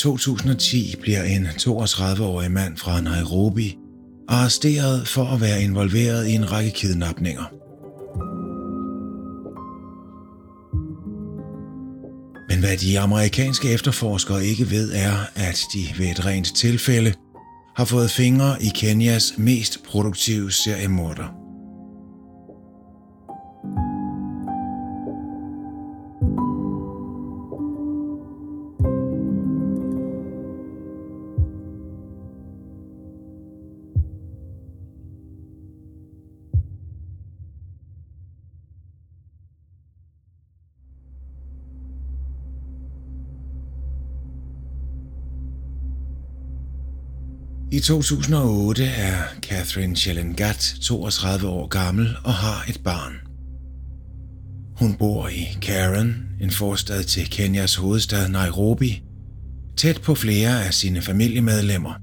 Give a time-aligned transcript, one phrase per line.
[0.00, 3.76] 2010 bliver en 32-årig mand fra Nairobi
[4.28, 7.42] arresteret for at være involveret i en række kidnapninger.
[12.48, 17.12] Men hvad de amerikanske efterforskere ikke ved er, at de ved et rent tilfælde
[17.76, 21.39] har fået fingre i Kenyas mest produktive seriemorder.
[47.80, 53.12] I 2008 er Catherine Chelengat 32 år gammel og har et barn.
[54.76, 59.02] Hun bor i Karen, en forstad til Kenyas hovedstad Nairobi,
[59.76, 61.94] tæt på flere af sine familiemedlemmer.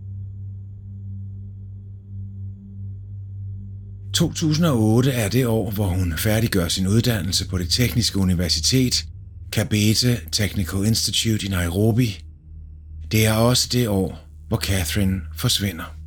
[4.14, 9.05] 2008 er det år, hvor hun færdiggør sin uddannelse på det tekniske universitet,
[9.52, 12.20] Kabete Technical Institute i Nairobi.
[13.11, 15.98] Det er også det år, hvor Catherine forsvinder.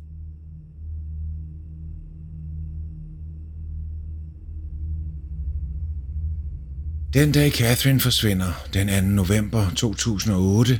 [7.13, 9.09] Den dag Catherine forsvinder, den 2.
[9.09, 10.79] november 2008,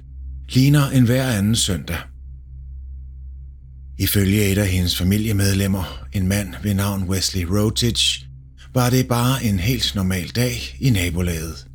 [0.49, 1.97] ligner en hver anden søndag.
[3.99, 8.27] Ifølge et af hendes familiemedlemmer, en mand ved navn Wesley Rotich,
[8.73, 11.67] var det bare en helt normal dag i nabolaget.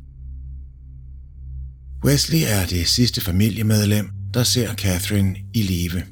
[2.05, 6.03] Wesley er det sidste familiemedlem, der ser Catherine i live.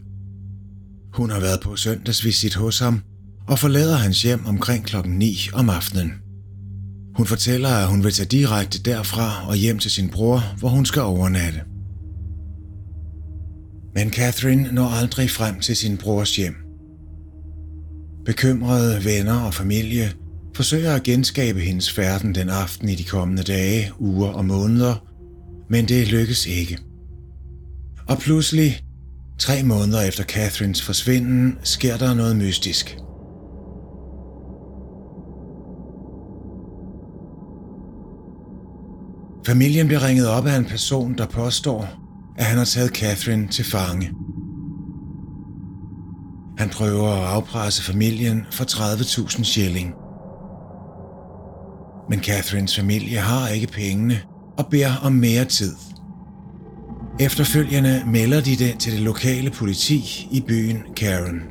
[1.13, 3.01] Hun har været på søndagsvisit hos ham
[3.47, 6.11] og forlader hans hjem omkring klokken 9 om aftenen.
[7.15, 10.85] Hun fortæller, at hun vil tage direkte derfra og hjem til sin bror, hvor hun
[10.85, 11.61] skal overnatte.
[13.95, 16.55] Men Catherine når aldrig frem til sin brors hjem.
[18.25, 20.11] Bekymrede venner og familie
[20.55, 24.95] forsøger at genskabe hendes færden den aften i de kommende dage, uger og måneder,
[25.69, 26.79] men det lykkes ikke.
[28.09, 28.81] Og pludselig,
[29.39, 32.97] tre måneder efter Catherines forsvinden, sker der noget mystisk.
[39.47, 41.87] Familien bliver ringet op af en person, der påstår,
[42.37, 44.11] at han har taget Catherine til fange.
[46.57, 49.93] Han prøver at afpresse familien for 30.000 shilling.
[52.09, 54.21] Men Catherines familie har ikke pengene
[54.57, 55.75] og beder om mere tid–
[57.19, 61.41] Efterfølgende melder de det til det lokale politi i byen Karen.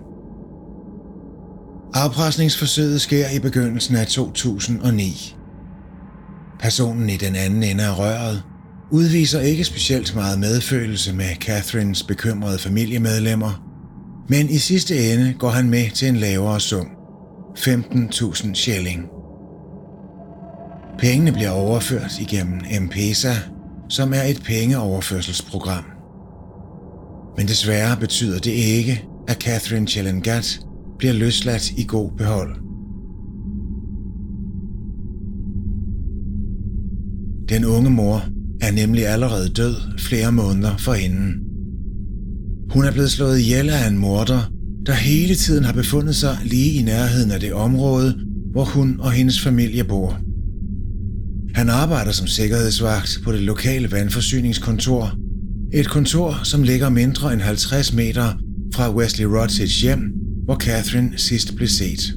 [1.95, 5.37] Afpresningsforsøget sker i begyndelsen af 2009.
[6.61, 8.43] Personen i den anden ende af røret
[8.91, 13.65] udviser ikke specielt meget medfølelse med Catherines bekymrede familiemedlemmer,
[14.29, 16.89] men i sidste ende går han med til en lavere sum,
[17.59, 19.05] 15.000 shilling.
[20.99, 23.35] Pengene bliver overført igennem M-Pesa,
[23.89, 25.85] som er et pengeoverførselsprogram.
[27.37, 30.61] Men desværre betyder det ikke, at Catherine Chellengat
[30.99, 32.57] bliver løsladt i god behold.
[37.49, 38.23] Den unge mor
[38.61, 41.35] er nemlig allerede død flere måneder forinden.
[42.71, 44.53] Hun er blevet slået ihjel af en morder,
[44.87, 48.19] der hele tiden har befundet sig lige i nærheden af det område,
[48.53, 50.24] hvor hun og hendes familie bor.
[51.55, 55.13] Han arbejder som sikkerhedsvagt på det lokale vandforsyningskontor.
[55.75, 58.33] Et kontor, som ligger mindre end 50 meter
[58.75, 60.13] fra Wesley Rodsits hjem,
[60.45, 62.15] hvor Catherine sidst blev set.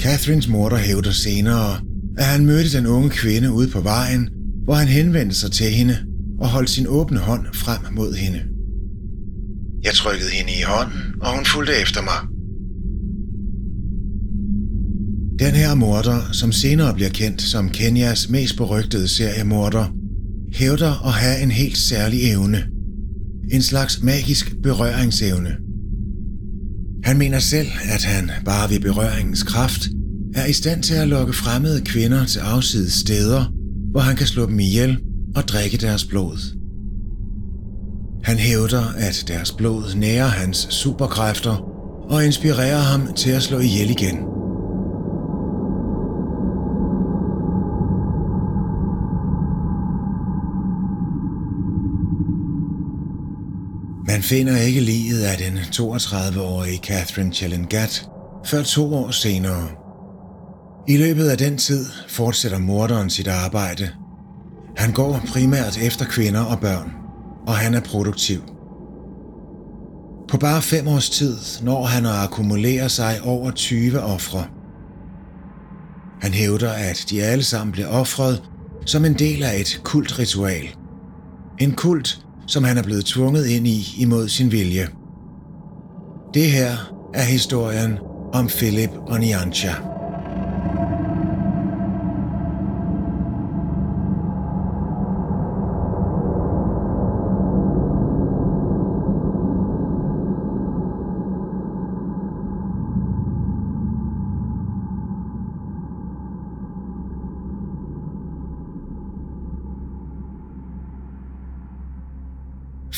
[0.00, 1.80] Catherines morter hævder senere,
[2.18, 4.28] at han mødte den unge kvinde ude på vejen,
[4.64, 5.96] hvor han henvendte sig til hende
[6.40, 8.42] og holdt sin åbne hånd frem mod hende.
[9.84, 12.18] Jeg trykkede hende i hånden, og hun fulgte efter mig,
[15.40, 19.94] den her morder, som senere bliver kendt som Kenyas mest berygtede seriemorder,
[20.52, 22.62] hævder at have en helt særlig evne.
[23.52, 25.56] En slags magisk berøringsevne.
[27.04, 29.88] Han mener selv, at han bare ved berøringens kraft
[30.34, 33.44] er i stand til at lokke fremmede kvinder til afsides steder,
[33.90, 34.98] hvor han kan slå dem ihjel
[35.36, 36.56] og drikke deres blod.
[38.24, 41.56] Han hævder, at deres blod nærer hans superkræfter
[42.10, 44.16] og inspirerer ham til at slå ihjel igen–
[54.10, 58.08] Man finder ikke livet af den 32-årige Catherine Chellengat
[58.44, 59.68] før to år senere.
[60.88, 63.90] I løbet af den tid fortsætter morderen sit arbejde.
[64.76, 66.92] Han går primært efter kvinder og børn,
[67.46, 68.40] og han er produktiv.
[70.28, 74.44] På bare fem års tid når han at akkumulere sig over 20 ofre.
[76.22, 78.42] Han hævder, at de alle sammen blev offret
[78.86, 80.68] som en del af et kultritual.
[81.58, 84.88] En kult, som han er blevet tvunget ind i imod sin vilje.
[86.34, 87.98] Det her er historien
[88.32, 89.89] om Philip Onyancha.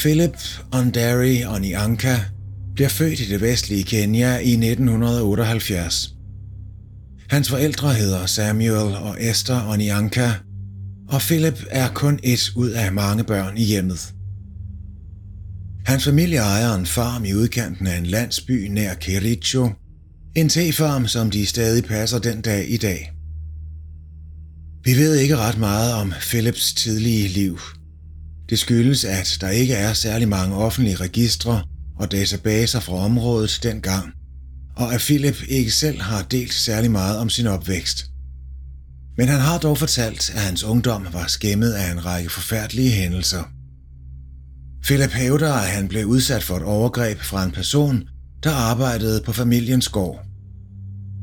[0.02, 0.36] Philip
[0.72, 2.16] Ondari Onyanka
[2.74, 6.14] bliver født i det vestlige Kenya i 1978.
[7.28, 10.30] Hans forældre hedder Samuel og Esther Onyanka,
[11.08, 14.14] og Philip er kun et ud af mange børn i hjemmet.
[15.86, 19.70] Hans familie ejer en farm i udkanten af en landsby nær Kericho,
[20.34, 23.12] en tefarm, som de stadig passer den dag i dag.
[24.84, 27.58] Vi ved ikke ret meget om Philips tidlige liv–
[28.52, 31.64] det skyldes, at der ikke er særlig mange offentlige registre
[31.98, 34.12] og databaser fra området dengang,
[34.76, 38.06] og at Philip ikke selv har delt særlig meget om sin opvækst.
[39.16, 43.42] Men han har dog fortalt, at hans ungdom var skæmmet af en række forfærdelige hændelser.
[44.84, 48.02] Philip hævder, at han blev udsat for et overgreb fra en person,
[48.42, 50.24] der arbejdede på familiens gård.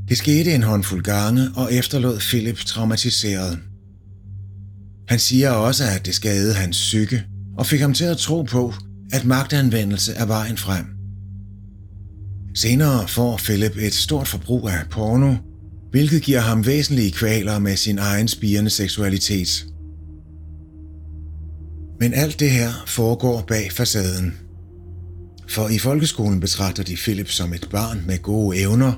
[0.08, 3.60] Det skete en håndfuld gange og efterlod Philip traumatiseret.
[5.10, 7.24] Han siger også, at det skadede hans psyke
[7.58, 8.74] og fik ham til at tro på,
[9.12, 10.86] at magtanvendelse er vejen frem.
[12.56, 15.36] Senere får Philip et stort forbrug af porno,
[15.92, 19.66] hvilket giver ham væsentlige kvaler med sin egen spirende seksualitet.
[22.00, 24.38] Men alt det her foregår bag facaden.
[25.48, 28.94] For i folkeskolen betragter de Philip som et barn med gode evner,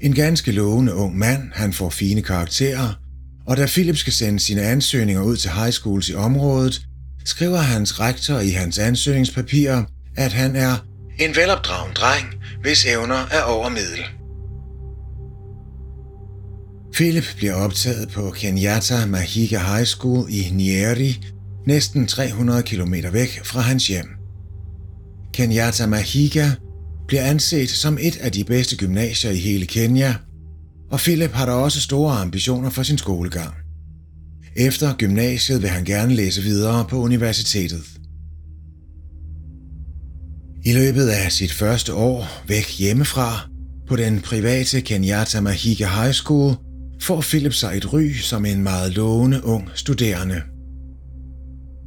[0.00, 3.07] en ganske lovende ung mand, han får fine karakterer,
[3.48, 6.82] og da Philip skal sende sine ansøgninger ud til high schools i området,
[7.24, 9.84] skriver hans rektor i hans ansøgningspapirer,
[10.16, 10.76] at han er
[11.18, 12.26] en velopdragen dreng,
[12.62, 14.04] hvis evner er over middel.
[16.92, 21.24] Philip bliver optaget på Kenyatta Mahiga High School i Nyeri,
[21.66, 24.08] næsten 300 km væk fra hans hjem.
[25.34, 26.50] Kenyatta Mahiga
[27.06, 30.14] bliver anset som et af de bedste gymnasier i hele Kenya–
[30.90, 33.54] og Philip har da også store ambitioner for sin skolegang.
[34.56, 37.82] Efter gymnasiet vil han gerne læse videre på universitetet.
[40.64, 43.48] I løbet af sit første år væk hjemmefra
[43.88, 46.54] på den private Kenyatta Mahiga High School
[47.00, 50.42] får Philip sig et ry som en meget lovende ung studerende.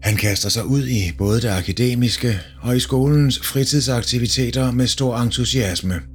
[0.03, 6.01] Han kaster sig ud i både det akademiske og i skolens fritidsaktiviteter med stor entusiasme–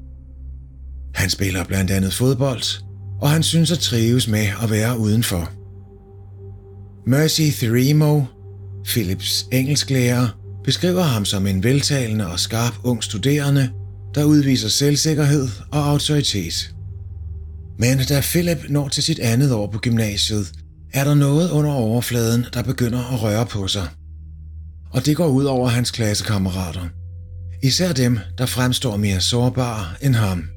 [1.17, 2.83] han spiller blandt andet fodbold,
[3.21, 5.51] og han synes at trives med at være udenfor.
[7.07, 8.23] Mercy Theremo,
[8.85, 10.29] Philips engelsklærer,
[10.65, 13.71] beskriver ham som en veltalende og skarp ung studerende,
[14.15, 16.75] der udviser selvsikkerhed og autoritet.
[17.79, 20.53] Men da Philip når til sit andet år på gymnasiet,
[20.93, 23.89] er der noget under overfladen, der begynder at røre på sig.
[24.91, 26.89] Og det går ud over hans klassekammerater.
[27.63, 30.56] Især dem, der fremstår mere sårbare end ham.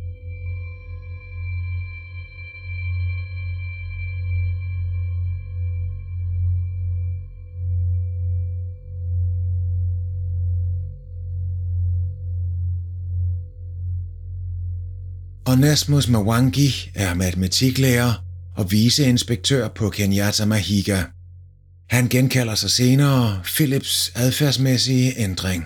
[15.60, 18.14] Onasmus Mawangi er matematiklærer
[18.58, 21.04] og viceinspektør på Kenyatta Mahiga.
[21.90, 25.66] Han genkalder sig senere Philips adfærdsmæssige ændring.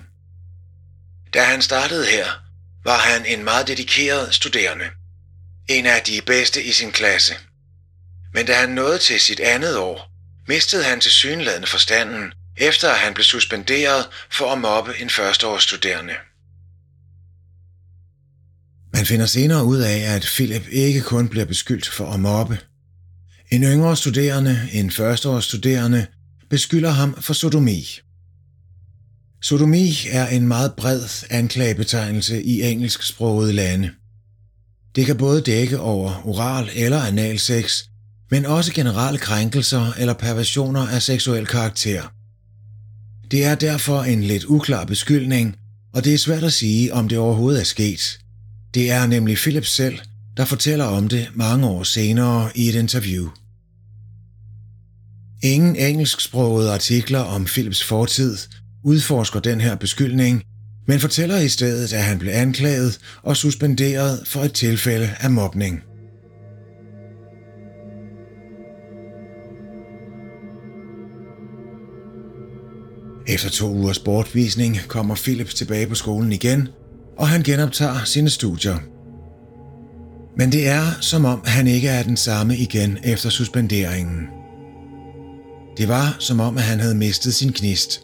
[1.33, 2.25] Da han startede her,
[2.83, 4.85] var han en meget dedikeret studerende.
[5.69, 7.33] En af de bedste i sin klasse.
[8.33, 10.12] Men da han nåede til sit andet år,
[10.47, 16.13] mistede han til synlædende forstanden, efter at han blev suspenderet for at mobbe en førsteårsstuderende.
[18.93, 22.57] Man finder senere ud af, at Philip ikke kun bliver beskyldt for at mobbe.
[23.51, 26.05] En yngre studerende, en førsteårsstuderende,
[26.50, 27.85] beskylder ham for sodomi.
[29.41, 33.89] Sodomi er en meget bred anklagebetegnelse i engelsksprogede lande.
[34.95, 37.83] Det kan både dække over oral eller analsex,
[38.31, 42.13] men også generelle krænkelser eller perversioner af seksuel karakter.
[43.31, 45.55] Det er derfor en lidt uklar beskyldning,
[45.93, 48.17] og det er svært at sige, om det overhovedet er sket–
[48.74, 50.00] det er nemlig Philip selv,
[50.38, 53.30] der fortæller om det mange år senere i et interview.
[55.44, 58.38] Ingen engelsksprogede artikler om Philips fortid
[58.84, 60.44] udforsker den her beskyldning,
[60.88, 65.84] men fortæller i stedet, at han blev anklaget og suspenderet for et tilfælde af mobning.
[73.27, 76.68] Efter to ugers bortvisning kommer Philip tilbage på skolen igen,
[77.17, 78.77] og han genoptager sine studier.
[80.38, 84.27] Men det er som om han ikke er den samme igen efter suspenderingen.
[85.77, 88.01] Det var som om at han havde mistet sin knist.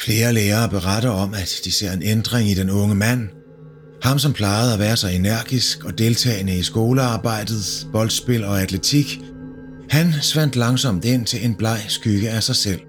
[0.00, 3.28] Flere lærere beretter om, at de ser en ændring i den unge mand.
[4.02, 9.20] Ham, som plejede at være så energisk og deltagende i skolearbejdet, boldspil og atletik,
[9.90, 12.80] han svandt langsomt ind til en bleg skygge af sig selv.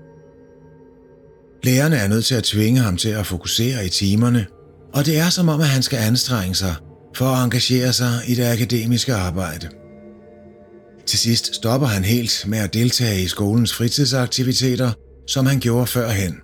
[1.63, 4.45] Lærerne er nødt til at tvinge ham til at fokusere i timerne,
[4.93, 6.75] og det er som om, at han skal anstrenge sig
[7.15, 9.69] for at engagere sig i det akademiske arbejde.
[11.05, 14.91] Til sidst stopper han helt med at deltage i skolens fritidsaktiviteter,
[15.27, 16.35] som han gjorde førhen.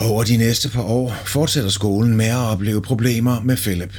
[0.00, 3.94] Over de næste par år fortsætter skolen med at opleve problemer med Philip.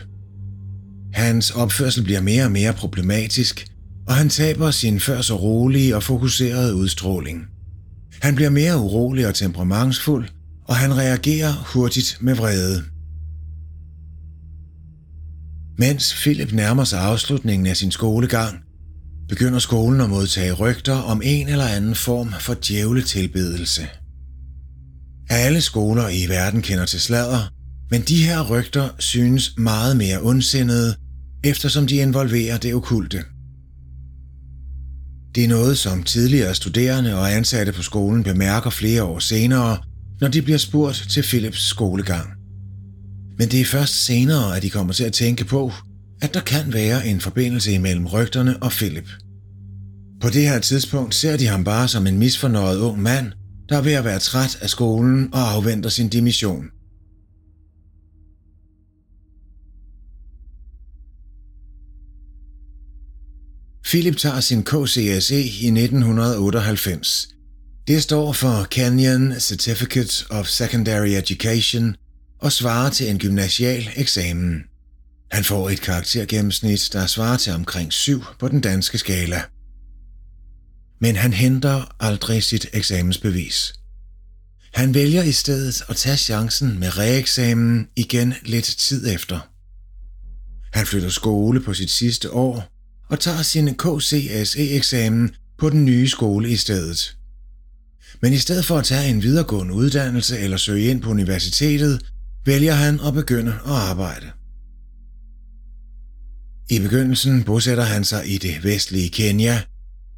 [1.13, 3.67] Hans opførsel bliver mere og mere problematisk,
[4.07, 7.41] og han taber sin før så rolige og fokuserede udstråling.
[8.21, 10.27] Han bliver mere urolig og temperamentsfuld,
[10.67, 12.83] og han reagerer hurtigt med vrede.
[15.77, 18.59] Mens Philip nærmer sig afslutningen af sin skolegang,
[19.29, 23.87] begynder skolen at modtage rygter om en eller anden form for djævletilbedelse.
[25.33, 27.53] Alle skoler i verden kender til sladder,
[27.91, 30.95] men de her rygter synes meget mere ondsindede,
[31.43, 33.23] eftersom de involverer det okulte.
[35.35, 39.77] Det er noget, som tidligere studerende og ansatte på skolen bemærker flere år senere,
[40.21, 42.29] når de bliver spurgt til Philips skolegang.
[43.37, 45.71] Men det er først senere, at de kommer til at tænke på,
[46.21, 49.09] at der kan være en forbindelse imellem rygterne og Philip.
[50.21, 53.31] På det her tidspunkt ser de ham bare som en misfornøjet ung mand,
[53.71, 56.65] der er ved at være træt af skolen og afventer sin dimission.
[63.83, 67.29] Philip tager sin KCSE i 1998.
[67.87, 71.95] Det står for Canyon Certificate of Secondary Education
[72.39, 74.63] og svarer til en gymnasial eksamen.
[75.31, 79.41] Han får et karaktergennemsnit, der svarer til omkring 7 på den danske skala
[81.01, 83.73] men han henter aldrig sit eksamensbevis.
[84.73, 89.49] Han vælger i stedet at tage chancen med reeksamen igen lidt tid efter.
[90.73, 92.71] Han flytter skole på sit sidste år
[93.09, 97.17] og tager sin KCSE-eksamen på den nye skole i stedet.
[98.21, 102.01] Men i stedet for at tage en videregående uddannelse eller søge ind på universitetet,
[102.45, 104.31] vælger han at begynde at arbejde.
[106.69, 109.61] I begyndelsen bosætter han sig i det vestlige Kenya,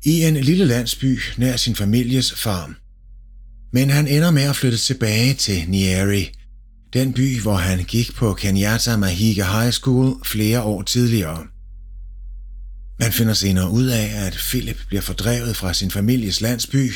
[0.06, 2.76] i en lille landsby nær sin families farm.
[3.74, 6.32] Men han ender med at flytte tilbage til Nyeri,
[6.94, 11.48] den by, hvor han gik på Kenyatta Mahiga High School flere år tidligere.
[13.00, 16.92] Man finder senere ud af, at Philip bliver fordrevet fra sin families landsby,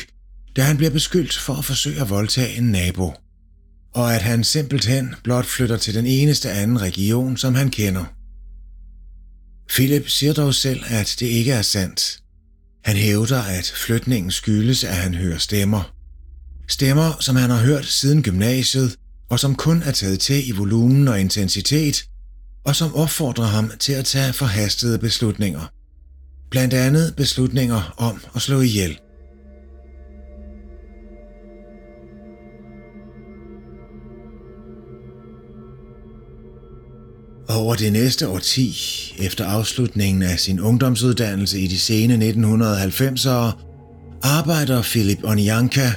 [0.56, 3.12] da han bliver beskyldt for at forsøge at voldtage en nabo,
[3.94, 8.04] og at han simpelthen blot flytter til den eneste anden region, som han kender.
[9.68, 12.20] Philip siger dog selv, at det ikke er sandt,
[12.84, 15.92] han hævder, at flytningen skyldes, at han hører stemmer.
[16.68, 18.96] Stemmer, som han har hørt siden gymnasiet,
[19.30, 22.04] og som kun er taget til i volumen og intensitet,
[22.64, 25.72] og som opfordrer ham til at tage forhastede beslutninger.
[26.50, 28.98] Blandt andet beslutninger om at slå ihjel.
[37.48, 38.76] Over det næste årti,
[39.18, 43.52] efter afslutningen af sin ungdomsuddannelse i de sene 1990'ere,
[44.22, 45.90] arbejder Philip Onyanka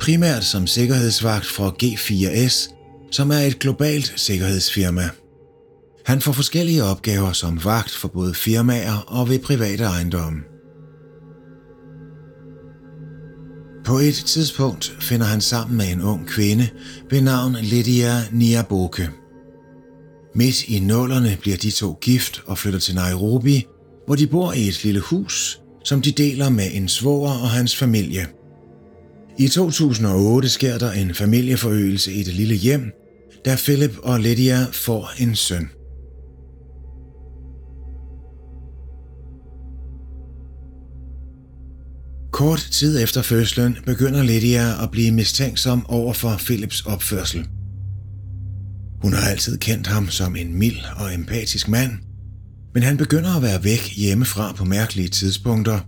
[0.00, 2.74] primært som sikkerhedsvagt for G4S,
[3.10, 5.08] som er et globalt sikkerhedsfirma.
[6.06, 10.40] Han får forskellige opgaver som vagt for både firmaer og ved private ejendomme.
[13.84, 16.68] På et tidspunkt finder han sammen med en ung kvinde
[17.10, 19.10] ved navn Lydia Niaboke–
[20.34, 23.66] Midt i nullerne bliver de to gift og flytter til Nairobi,
[24.06, 27.76] hvor de bor i et lille hus, som de deler med en svoger og hans
[27.76, 28.26] familie.
[29.38, 32.90] I 2008 sker der en familieforøgelse i det lille hjem,
[33.44, 35.68] da Philip og Lydia får en søn.
[42.32, 47.46] Kort tid efter fødslen begynder Lydia at blive mistænksom over for Philips opførsel–
[49.02, 51.92] hun har altid kendt ham som en mild og empatisk mand,
[52.74, 55.80] men han begynder at være væk hjemmefra på mærkelige tidspunkter.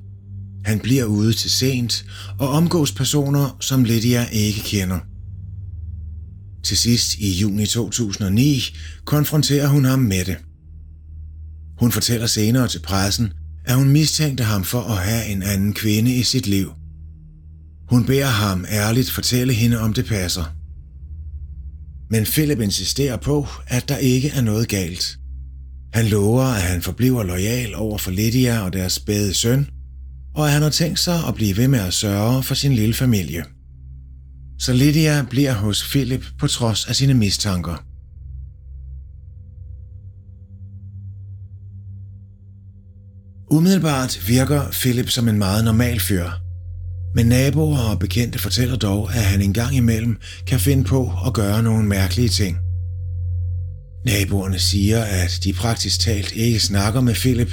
[0.65, 2.05] Han bliver ude til sent
[2.39, 4.99] og omgås personer, som Lydia ikke kender.
[6.65, 8.61] Til sidst i juni 2009
[9.05, 10.37] konfronterer hun ham med det.
[11.79, 13.33] Hun fortæller senere til pressen,
[13.65, 16.73] at hun mistænkte ham for at have en anden kvinde i sit liv.
[17.89, 20.54] Hun beder ham ærligt fortælle hende, om det passer.
[22.15, 25.19] Men Philip insisterer på, at der ikke er noget galt.
[25.95, 29.67] Han lover, at han forbliver lojal over for Lydia og deres spæde søn,
[30.35, 32.95] og at han har tænkt sig at blive ved med at sørge for sin lille
[32.95, 33.45] familie.
[34.59, 37.85] Så Lydia bliver hos Philip på trods af sine mistanker.
[43.51, 46.31] Umiddelbart virker Philip som en meget normal fyr,
[47.15, 50.17] men naboer og bekendte fortæller dog, at han engang imellem
[50.47, 52.59] kan finde på at gøre nogle mærkelige ting.
[54.05, 57.53] Naboerne siger, at de praktisk talt ikke snakker med Philip,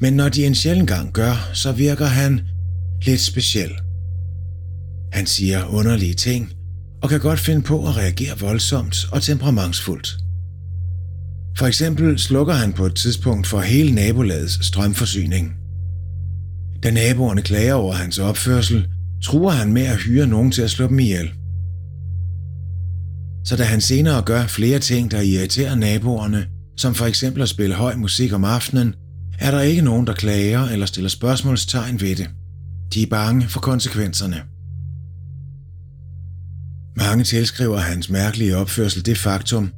[0.00, 2.40] men når de en sjældent gang gør, så virker han
[3.02, 3.70] lidt speciel.
[5.12, 6.52] Han siger underlige ting
[7.02, 10.16] og kan godt finde på at reagere voldsomt og temperamentsfuldt.
[11.58, 15.61] For eksempel slukker han på et tidspunkt for hele nabolagets strømforsyning.
[16.82, 18.86] Da naboerne klager over hans opførsel,
[19.22, 21.32] truer han med at hyre nogen til at slå dem ihjel.
[23.44, 26.46] Så da han senere gør flere ting, der irriterer naboerne,
[26.76, 28.94] som for eksempel at spille høj musik om aftenen,
[29.38, 32.30] er der ikke nogen, der klager eller stiller spørgsmålstegn ved det.
[32.94, 34.42] De er bange for konsekvenserne.
[36.96, 39.72] Mange tilskriver hans mærkelige opførsel det faktum,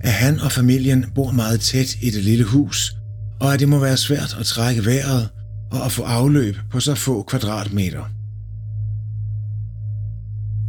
[0.00, 2.92] at han og familien bor meget tæt i det lille hus,
[3.40, 5.28] og at det må være svært at trække vejret
[5.70, 8.04] og at få afløb på så få kvadratmeter.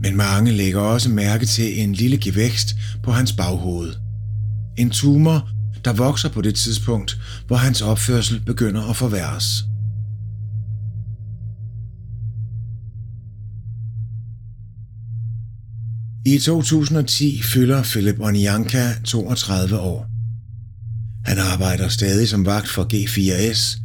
[0.01, 3.93] Men mange lægger også mærke til en lille gevækst på hans baghoved.
[4.77, 5.49] En tumor,
[5.85, 9.45] der vokser på det tidspunkt, hvor hans opførsel begynder at forværres.
[16.25, 20.07] I 2010 fylder Philip Onyanka 32 år.
[21.25, 23.81] Han arbejder stadig som vagt for G4S,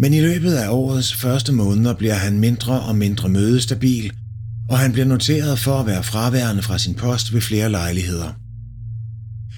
[0.00, 4.12] men i løbet af årets første måneder bliver han mindre og mindre mødestabil,
[4.68, 8.32] og han bliver noteret for at være fraværende fra sin post ved flere lejligheder.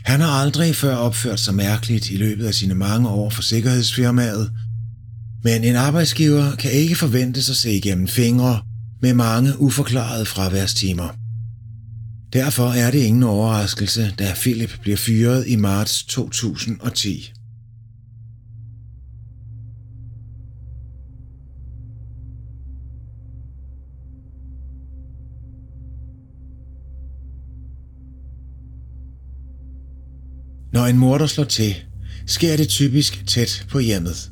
[0.05, 4.51] Han har aldrig før opført sig mærkeligt i løbet af sine mange år for sikkerhedsfirmaet,
[5.45, 8.63] men en arbejdsgiver kan ikke forventes at se igennem fingre
[9.03, 11.09] med mange uforklarede fraværstimer.
[12.33, 17.33] Derfor er det ingen overraskelse, da Philip bliver fyret i marts 2010.
[30.73, 31.75] Når en morder slår til,
[32.27, 34.31] sker det typisk tæt på hjemmet.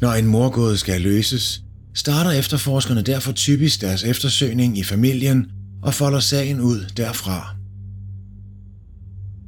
[0.00, 1.62] Når en morgåde skal løses,
[1.94, 5.46] starter efterforskerne derfor typisk deres eftersøgning i familien
[5.82, 7.56] og folder sagen ud derfra.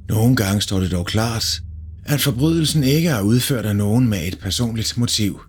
[0.08, 1.60] Nogle gange står det dog klart,
[2.04, 5.40] at forbrydelsen ikke er udført af nogen med et personligt motiv.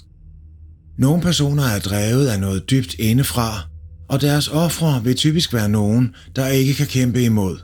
[0.98, 3.70] Nogle personer er drevet af noget dybt indefra,
[4.10, 7.58] og deres ofre vil typisk være nogen, der ikke kan kæmpe imod.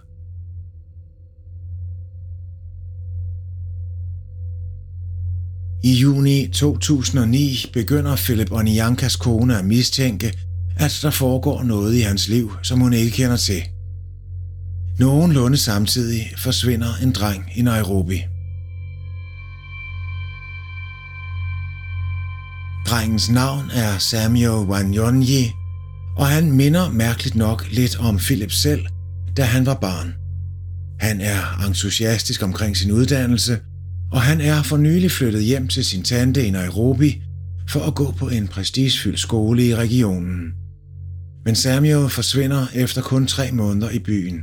[5.83, 10.33] I juni 2009 begynder Philip Oniankas kone at mistænke,
[10.77, 13.63] at der foregår noget i hans liv, som hun ikke kender til.
[14.99, 18.21] Nogenlunde samtidig forsvinder en dreng i Nairobi.
[22.87, 25.51] Drengens navn er Samuel Wanyonyi,
[26.17, 28.85] og han minder mærkeligt nok lidt om Philip selv,
[29.37, 30.13] da han var barn.
[30.99, 33.59] Han er entusiastisk omkring sin uddannelse,
[34.11, 37.21] og han er for nylig flyttet hjem til sin tante i Nairobi
[37.69, 40.53] for at gå på en prestigefyldt skole i regionen
[41.45, 44.41] men Samuel forsvinder efter kun tre måneder i byen.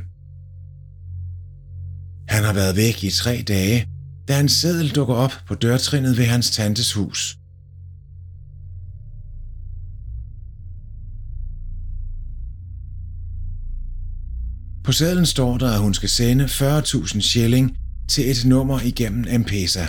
[2.27, 3.87] Han har været væk i tre dage,
[4.27, 7.37] da en seddel dukker op på dørtrinnet ved hans tantes hus.
[14.83, 17.77] På sedlen står der, at hun skal sende 40.000 shilling
[18.09, 19.85] til et nummer igennem M-Pesa.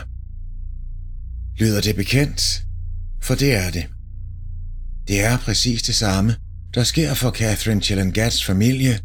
[1.59, 2.65] Lyder det bekendt?
[3.23, 3.87] For det er det.
[5.09, 6.35] Det er præcis det samme,
[6.75, 8.99] der sker for Catherine Chellengats familie,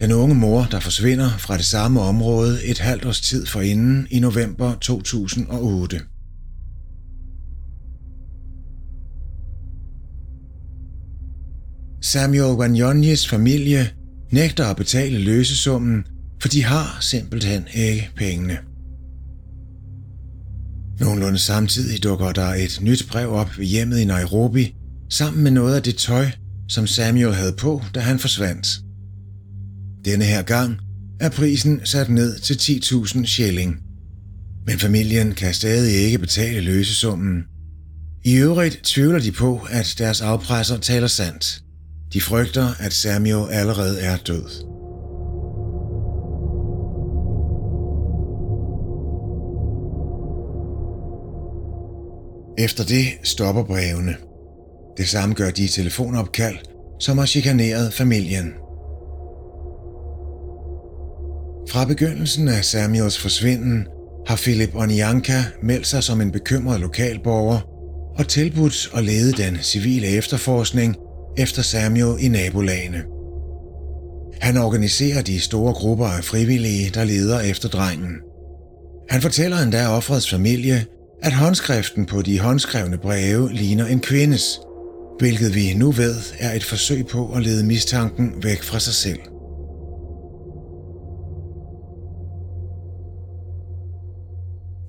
[0.00, 4.20] den unge mor, der forsvinder fra det samme område et halvt års tid forinden i
[4.20, 6.00] november 2008.
[12.02, 13.90] Samuel Wanyonyes familie
[14.30, 16.04] nægter at betale løsesummen,
[16.42, 18.58] for de har simpelthen ikke pengene.
[21.00, 24.74] Nogenlunde samtidig dukker der et nyt brev op ved hjemmet i Nairobi,
[25.10, 26.26] sammen med noget af det tøj,
[26.68, 28.68] som Samuel havde på, da han forsvandt.
[30.04, 30.78] Denne her gang
[31.20, 33.76] er prisen sat ned til 10.000 shilling.
[34.66, 37.42] Men familien kan stadig ikke betale løsesummen.
[38.24, 41.62] I øvrigt tvivler de på, at deres afpresser taler sandt.
[42.12, 44.71] De frygter, at Samuel allerede er død.
[52.58, 54.16] Efter det stopper brevene.
[54.96, 56.56] Det samme gør de telefonopkald,
[57.00, 58.52] som har chikaneret familien.
[61.68, 63.86] Fra begyndelsen af Samuels forsvinden
[64.26, 67.60] har Philip Onyanka meldt sig som en bekymret lokalborger
[68.18, 70.96] og tilbudt at lede den civile efterforskning
[71.36, 73.02] efter Samuel i nabolagene.
[74.40, 78.12] Han organiserer de store grupper af frivillige, der leder efter drengen.
[79.10, 80.84] Han fortæller endda offrets familie,
[81.22, 84.60] at håndskriften på de håndskrevne breve ligner en kvindes,
[85.18, 89.18] hvilket vi nu ved er et forsøg på at lede mistanken væk fra sig selv.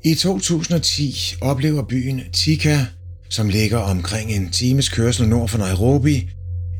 [0.05, 2.77] I 2010 oplever byen Tika,
[3.29, 6.29] som ligger omkring en times kørsel nord for Nairobi,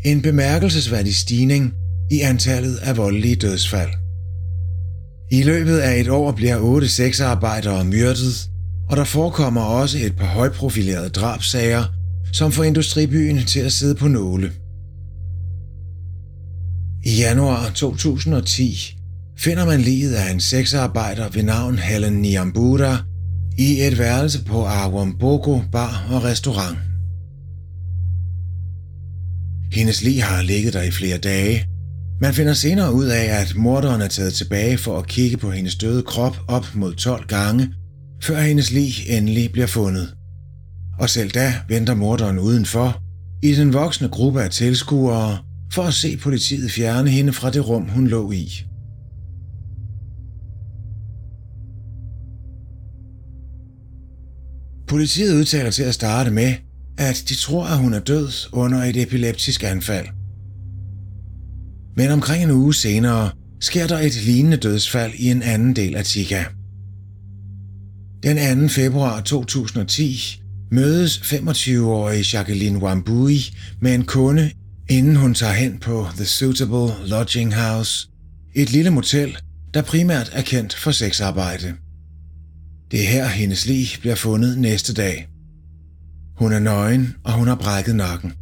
[0.05, 1.73] en bemærkelsesværdig stigning
[2.11, 3.89] i antallet af voldelige dødsfald.
[5.31, 8.49] I løbet af et år bliver otte sexarbejdere myrdet,
[8.89, 11.83] og der forekommer også et par højprofilerede drabsager,
[12.33, 14.51] som får industribyen til at sidde på nåle.
[17.05, 18.97] I januar 2010
[19.37, 22.97] finder man livet af en sexarbejder ved navn Helen Niambura
[23.57, 26.77] i et værelse på Awambogo Bar og Restaurant.
[29.71, 31.65] Hendes lig har ligget der i flere dage.
[32.21, 35.75] Man finder senere ud af, at morderen er taget tilbage for at kigge på hendes
[35.75, 37.69] døde krop op mod 12 gange,
[38.23, 40.15] før hendes lig endelig bliver fundet.
[40.99, 43.01] Og selv da venter morderen udenfor,
[43.43, 45.37] i den voksne gruppe af tilskuere,
[45.73, 48.49] for at se politiet fjerne hende fra det rum, hun lå i.
[54.87, 56.53] Politiet udtaler til at starte med,
[56.97, 60.07] at de tror, at hun er død under et epileptisk anfald.
[61.95, 63.31] Men omkring en uge senere
[63.61, 66.43] sker der et lignende dødsfald i en anden del af Tika.
[68.23, 68.67] Den 2.
[68.67, 73.39] februar 2010 mødes 25-årige Jacqueline Wambui
[73.81, 74.51] med en kunde,
[74.89, 78.07] inden hun tager hen på The Suitable Lodging House,
[78.55, 79.37] et lille motel,
[79.73, 81.73] der primært er kendt for sexarbejde.
[82.91, 85.27] Det er her, hendes lig bliver fundet næste dag.
[86.37, 88.33] Hun er nøgen, og hun har brækket nakken.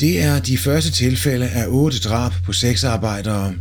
[0.00, 3.54] Det er de første tilfælde af otte drab på sexarbejdere.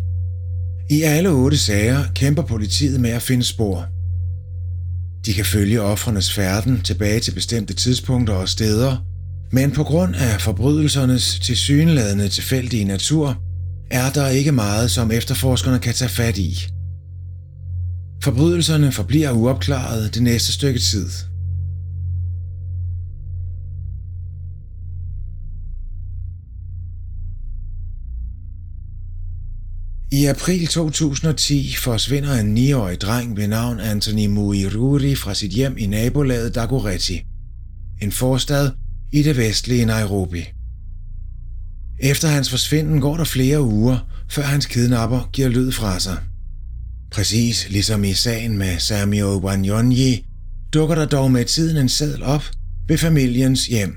[0.90, 3.86] I alle otte sager kæmper politiet med at finde spor.
[5.26, 8.98] De kan følge offrenes færden tilbage til bestemte tidspunkter og steder,
[9.52, 13.38] men på grund af forbrydelsernes tilsyneladende tilfældige natur,
[13.92, 16.58] er der ikke meget, som efterforskerne kan tage fat i.
[18.24, 21.10] Forbrydelserne forbliver uopklaret det næste stykke tid.
[30.12, 35.88] I april 2010 forsvinder en 9-årig dreng ved navn Anthony Muiruri fra sit hjem i
[35.88, 37.22] nabolaget Dagoretti,
[38.02, 38.72] en forstad
[39.12, 40.44] i det vestlige Nairobi.
[42.00, 46.18] Efter hans forsvinden går der flere uger, før hans kidnapper giver lyd fra sig.
[47.12, 50.26] Præcis ligesom i sagen med Samuel Wanyonyi,
[50.74, 52.44] dukker der dog med tiden en seddel op
[52.88, 53.96] ved familiens hjem.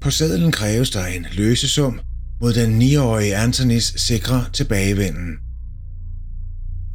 [0.00, 2.00] På sedlen kræves der en løsesum
[2.40, 5.36] mod den 9-årige Antonis sikre tilbagevenden.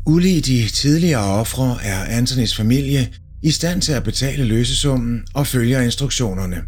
[0.08, 5.82] Ulig de tidligere ofre er Antonis familie i stand til at betale løsesummen og følger
[5.82, 6.62] instruktionerne.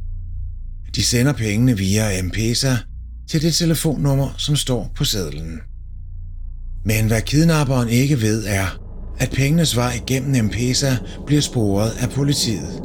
[0.95, 2.75] De sender pengene via M-Pesa
[3.29, 5.59] til det telefonnummer, som står på sedlen.
[6.85, 8.79] Men hvad kidnapperen ikke ved er,
[9.19, 12.81] at pengenes vej gennem M-Pesa bliver sporet af politiet.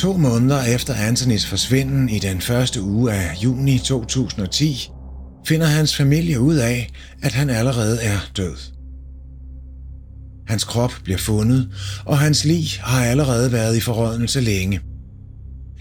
[0.00, 4.90] To måneder efter Anthonys forsvinden i den første uge af juni 2010,
[5.46, 6.90] finder hans familie ud af,
[7.22, 8.56] at han allerede er død.
[10.46, 11.68] Hans krop bliver fundet,
[12.04, 14.80] og hans lig har allerede været i forrådnelse længe.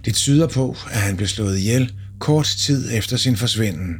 [0.05, 3.95] Det tyder på, at han blev slået ihjel kort tid efter sin forsvinden.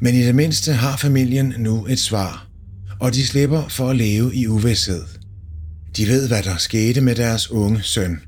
[0.00, 2.46] Men i det mindste har familien nu et svar,
[3.00, 5.02] og de slipper for at leve i uvidshed.
[5.96, 8.20] De ved, hvad der skete med deres unge søn.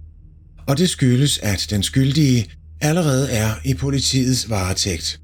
[0.71, 2.47] Og det skyldes, at den skyldige
[2.81, 5.21] allerede er i politiets varetægt.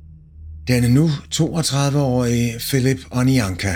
[0.69, 3.75] Den er nu 32-årige Philip Onianka.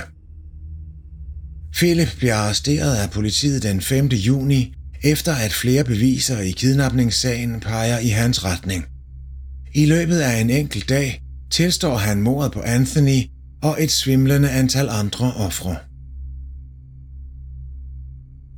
[1.72, 4.06] Philip bliver arresteret af politiet den 5.
[4.06, 8.84] juni, efter at flere beviser i kidnapningssagen peger i hans retning.
[9.74, 13.22] I løbet af en enkelt dag tilstår han mordet på Anthony
[13.62, 15.76] og et svimlende antal andre ofre.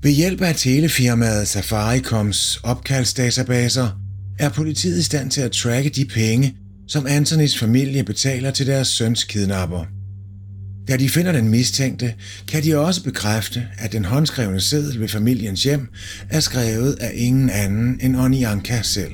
[0.02, 3.88] Ved hjælp af telefirmaet Safaricoms opkaldsdatabaser
[4.38, 6.56] er politiet i stand til at tracke de penge,
[6.88, 9.84] som Anthonys familie betaler til deres søns kidnapper.
[10.88, 12.14] Da de finder den mistænkte,
[12.48, 15.88] kan de også bekræfte, at den håndskrevne seddel ved familiens hjem
[16.30, 19.12] er skrevet af ingen anden end Onianka selv.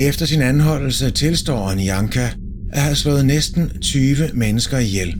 [0.00, 2.28] Efter sin anholdelse tilstår Onianka
[2.72, 5.14] at have slået næsten 20 mennesker ihjel.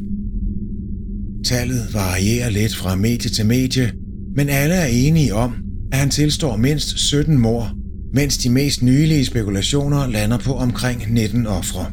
[1.45, 3.93] Tallet varierer lidt fra medie til medie,
[4.37, 5.55] men alle er enige om,
[5.93, 7.73] at han tilstår mindst 17 mor,
[8.15, 11.87] mens de mest nylige spekulationer lander på omkring 19 ofre.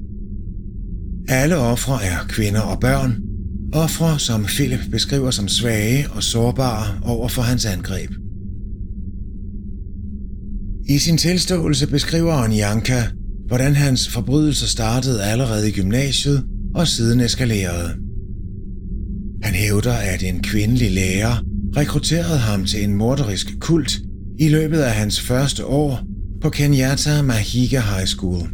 [1.28, 3.16] Alle ofre er kvinder og børn,
[3.74, 8.10] ofre som Philip beskriver som svage og sårbare over for hans angreb.
[10.90, 13.02] I sin tilståelse beskriver Onyanka,
[13.48, 16.44] hvordan hans forbrydelser startede allerede i gymnasiet
[16.76, 17.90] og siden eskalerede.
[19.44, 21.46] Han hævder, at en kvindelig lærer
[21.78, 24.00] rekrutterede ham til en morderisk kult
[24.40, 26.00] i løbet af hans første år
[26.42, 28.50] på Kenyatta Mahiga High School.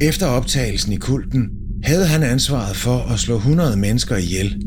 [0.00, 1.50] Efter optagelsen i kulten
[1.82, 4.62] havde han ansvaret for at slå 100 mennesker ihjel.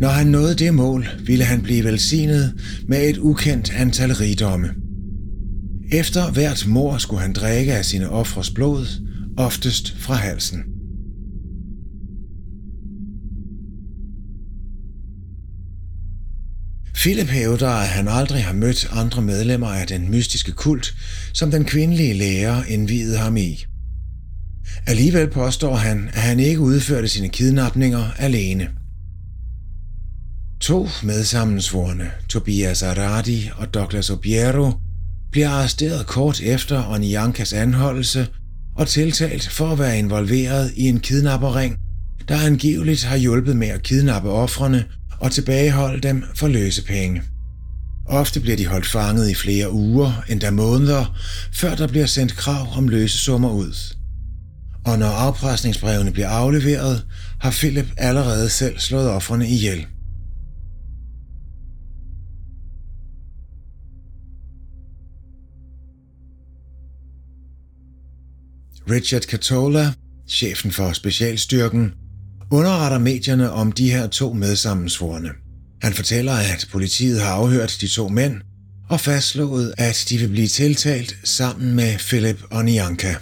[0.00, 2.54] Når han nåede det mål, ville han blive velsignet
[2.88, 4.81] med et ukendt antal rigdomme.
[5.92, 8.86] Efter hvert mor skulle han drikke af sine ofres blod,
[9.36, 10.64] oftest fra halsen.
[16.94, 20.94] Philip hævder, at han aldrig har mødt andre medlemmer af den mystiske kult,
[21.32, 23.64] som den kvindelige lærer indvidede ham i.
[24.86, 28.68] Alligevel påstår han, at han ikke udførte sine kidnapninger alene.
[30.60, 34.81] To medsammensvorne, Tobias Aradi og Douglas Obiero,
[35.32, 38.28] bliver arresteret kort efter Onyankas anholdelse
[38.76, 41.76] og tiltalt for at være involveret i en kidnapperring,
[42.28, 44.84] der angiveligt har hjulpet med at kidnappe ofrene
[45.20, 47.22] og tilbageholde dem for løsepenge.
[48.06, 51.18] Ofte bliver de holdt fanget i flere uger, endda måneder,
[51.52, 53.94] før der bliver sendt krav om løsesummer ud.
[54.84, 57.04] Og når afpresningsbrevene bliver afleveret,
[57.40, 59.86] har Philip allerede selv slået offrene ihjel.
[68.92, 69.92] Richard Catola,
[70.28, 71.92] chefen for specialstyrken,
[72.50, 75.28] underretter medierne om de her to medsammensvorene.
[75.82, 78.40] Han fortæller, at politiet har afhørt de to mænd
[78.88, 83.14] og fastslået, at de vil blive tiltalt sammen med Philip og Nianka.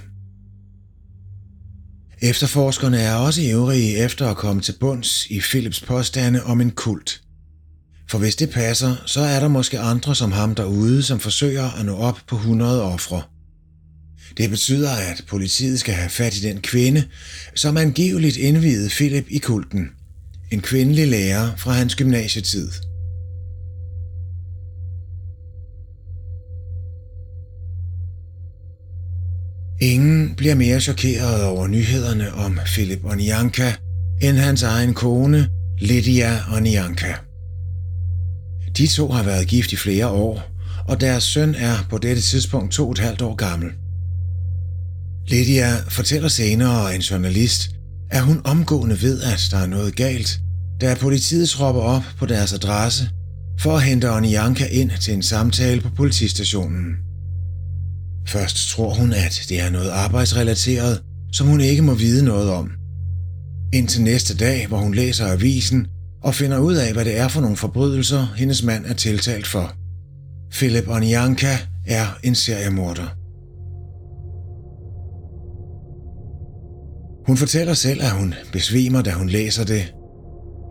[2.23, 7.21] Efterforskerne er også ivrige efter at komme til bunds i Philips påstande om en kult.
[8.11, 11.87] For hvis det passer, så er der måske andre som ham derude, som forsøger at
[11.87, 13.23] nå op på 100 ofre.
[14.37, 17.05] Det betyder, at politiet skal have fat i den kvinde,
[17.55, 19.89] som angiveligt indvidede Philip i kulten.
[20.51, 22.71] En kvindelig lærer fra hans gymnasietid.
[29.81, 33.73] Ingen bliver mere chokeret over nyhederne om Philip Onianka
[34.23, 37.15] end hans egen kone, Lydia Onianka.
[38.77, 40.43] De to har været gift i flere år,
[40.89, 43.71] og deres søn er på dette tidspunkt to og et halvt år gammel.
[45.31, 47.71] Lydia fortæller senere en journalist,
[48.11, 50.41] at hun omgående ved, at der er noget galt,
[50.81, 53.09] da politiet tropper op på deres adresse
[53.61, 56.97] for at hente Onianka ind til en samtale på politistationen.
[58.29, 62.71] Først tror hun, at det er noget arbejdsrelateret, som hun ikke må vide noget om.
[63.73, 65.87] Indtil næste dag, hvor hun læser avisen
[66.23, 69.75] og finder ud af, hvad det er for nogle forbrydelser, hendes mand er tiltalt for.
[70.53, 73.20] Philip Onianka er en seriemorder.
[77.31, 79.95] Hun fortæller selv, at hun besvimer, da hun læser det.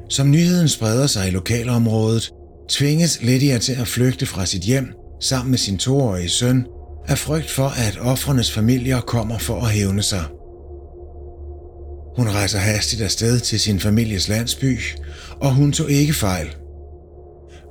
[0.10, 2.32] Som nyheden spreder sig i lokalområdet,
[2.70, 4.86] tvinges Lydia til at flygte fra sit hjem
[5.22, 6.66] sammen med sin toårige søn,
[7.08, 10.24] af frygt for, at offrenes familier kommer for at hævne sig.
[12.18, 14.80] Hun rejser hastigt afsted til sin families landsby,
[15.42, 16.48] og hun tog ikke fejl.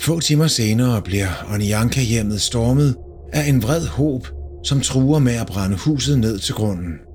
[0.03, 2.97] Få timer senere bliver Onyanka-hjemmet stormet
[3.33, 4.27] af en vred håb,
[4.65, 7.08] som truer med at brænde huset ned til grunden.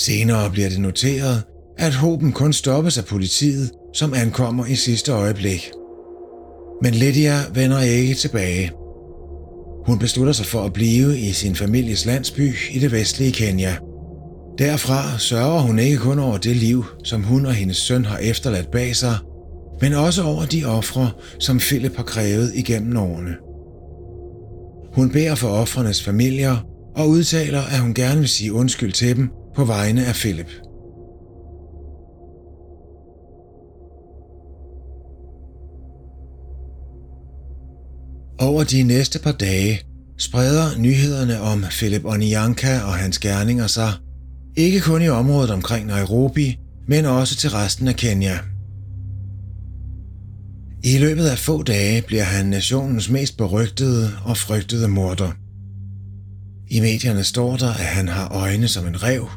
[0.00, 1.42] Senere bliver det noteret,
[1.78, 5.70] at håben kun stoppes af politiet, som ankommer i sidste øjeblik.
[6.82, 8.72] Men Lydia vender ikke tilbage.
[9.86, 13.76] Hun beslutter sig for at blive i sin families landsby i det vestlige Kenya.
[14.58, 18.70] Derfra sørger hun ikke kun over det liv, som hun og hendes søn har efterladt
[18.70, 19.16] bag sig,
[19.80, 23.34] men også over de ofre, som Philip har krævet igennem årene.
[24.94, 26.56] Hun beder for ofrenes familier
[26.96, 30.50] og udtaler, at hun gerne vil sige undskyld til dem på vegne af Philip.
[38.38, 39.80] Over de næste par dage
[40.18, 43.92] spreder nyhederne om Philip Onyanka og hans gerninger sig,
[44.56, 46.58] ikke kun i området omkring Nairobi,
[46.88, 48.38] men også til resten af Kenya.
[50.84, 55.32] I løbet af få dage bliver han nationens mest berygtede og frygtede morder.
[56.70, 59.28] I medierne står der, at han har øjne som en rev.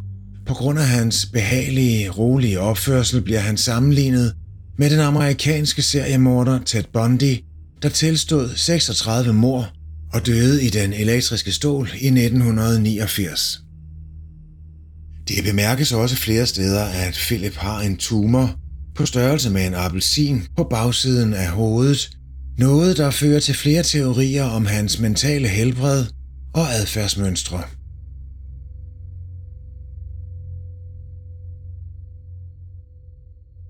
[0.46, 4.36] På grund af hans behagelige, rolige opførsel bliver han sammenlignet
[4.78, 7.38] med den amerikanske seriemorder Ted Bundy,
[7.82, 9.74] der tilstod 36 mord
[10.14, 13.60] og døde i den elektriske stol i 1989.
[15.28, 18.56] Det bemærkes også flere steder, at Philip har en tumor
[18.96, 22.10] på størrelse med en appelsin på bagsiden af hovedet,
[22.58, 26.06] noget der fører til flere teorier om hans mentale helbred
[26.54, 27.64] og adfærdsmønstre.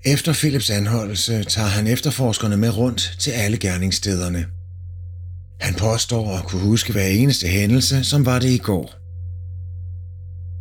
[0.05, 4.45] Efter Philips anholdelse tager han efterforskerne med rundt til alle gerningsstederne.
[5.61, 8.93] Han påstår at kunne huske hver eneste hændelse, som var det i går.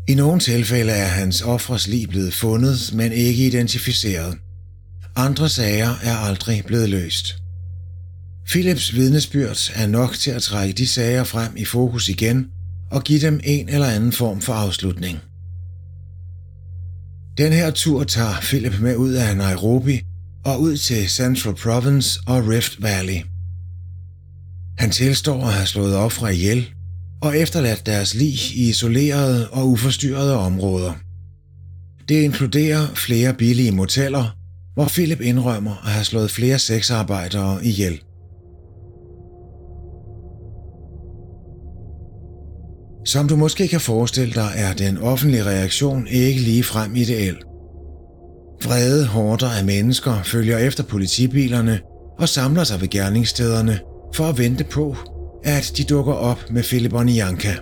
[0.09, 4.39] I nogle tilfælde er hans ofres lig blevet fundet, men ikke identificeret.
[5.17, 7.42] Andre sager er aldrig blevet løst.
[8.47, 12.47] Philips vidnesbyrd er nok til at trække de sager frem i fokus igen
[12.91, 15.19] og give dem en eller anden form for afslutning.
[17.39, 20.01] Den her tur tager Philip med ud af Nairobi
[20.45, 23.21] og ud til Central Province og Rift Valley.
[24.79, 26.71] Han tilstår at have slået ofre ihjel
[27.21, 30.93] og efterladt deres lig i isolerede og uforstyrrede områder.
[32.09, 34.37] Det inkluderer flere billige moteller,
[34.75, 38.01] hvor Philip indrømmer at have slået flere sexarbejdere ihjel.
[43.05, 47.37] Som du måske kan forestille dig, er den offentlige reaktion ikke lige frem ideel.
[48.65, 51.81] Vrede hårder af mennesker følger efter politibilerne
[52.19, 53.79] og samler sig ved gerningsstederne
[54.15, 54.97] for at vente på,
[55.45, 57.53] at de dukker op med Philip og Nianka.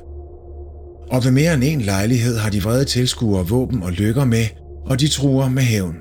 [1.11, 4.45] Og ved mere end en lejlighed har de vrede tilskuere våben og lykker med,
[4.87, 5.97] og de truer med hævn.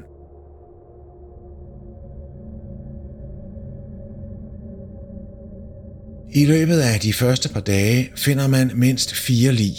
[6.31, 9.75] I løbet af de første par dage finder man mindst fire lig.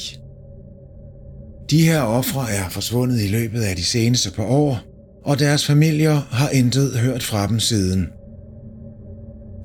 [1.71, 4.79] De her ofre er forsvundet i løbet af de seneste par år,
[5.25, 8.07] og deres familier har intet hørt fra dem siden.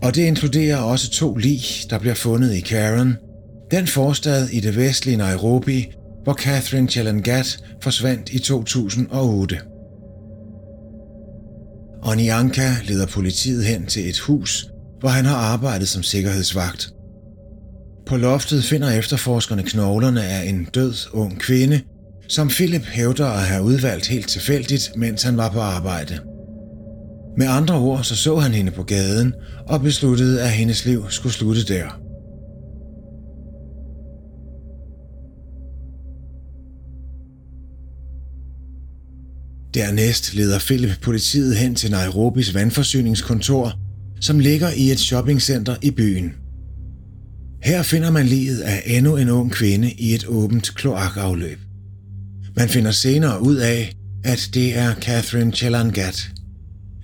[0.04, 3.14] Og det inkluderer også to lig, der bliver fundet i Karen,
[3.72, 5.92] den forstad i det vestlige Nairobi,
[6.24, 9.60] hvor Catherine Chelangat forsvandt i 2008.
[12.04, 14.70] Onianka leder politiet hen til et hus,
[15.06, 16.94] hvor han har arbejdet som sikkerhedsvagt.
[18.06, 21.82] På loftet finder efterforskerne knoglerne af en død ung kvinde,
[22.28, 26.20] som Philip hævder at have udvalgt helt tilfældigt, mens han var på arbejde.
[27.38, 29.34] Med andre ord så så han hende på gaden
[29.68, 32.00] og besluttede, at hendes liv skulle slutte der.
[39.74, 43.85] Dernæst leder Philip politiet hen til Nairobis vandforsyningskontor,
[44.22, 46.34] som ligger i et shoppingcenter i byen.
[47.64, 51.60] Her finder man livet af endnu en ung kvinde i et åbent kloakafløb.
[52.56, 56.30] Man finder senere ud af, at det er Catherine Chelangat,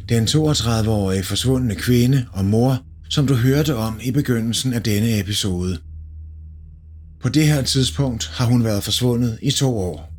[0.10, 5.78] den 32-årige forsvundne kvinde og mor, som du hørte om i begyndelsen af denne episode.
[7.22, 10.11] På det her tidspunkt har hun været forsvundet i to år.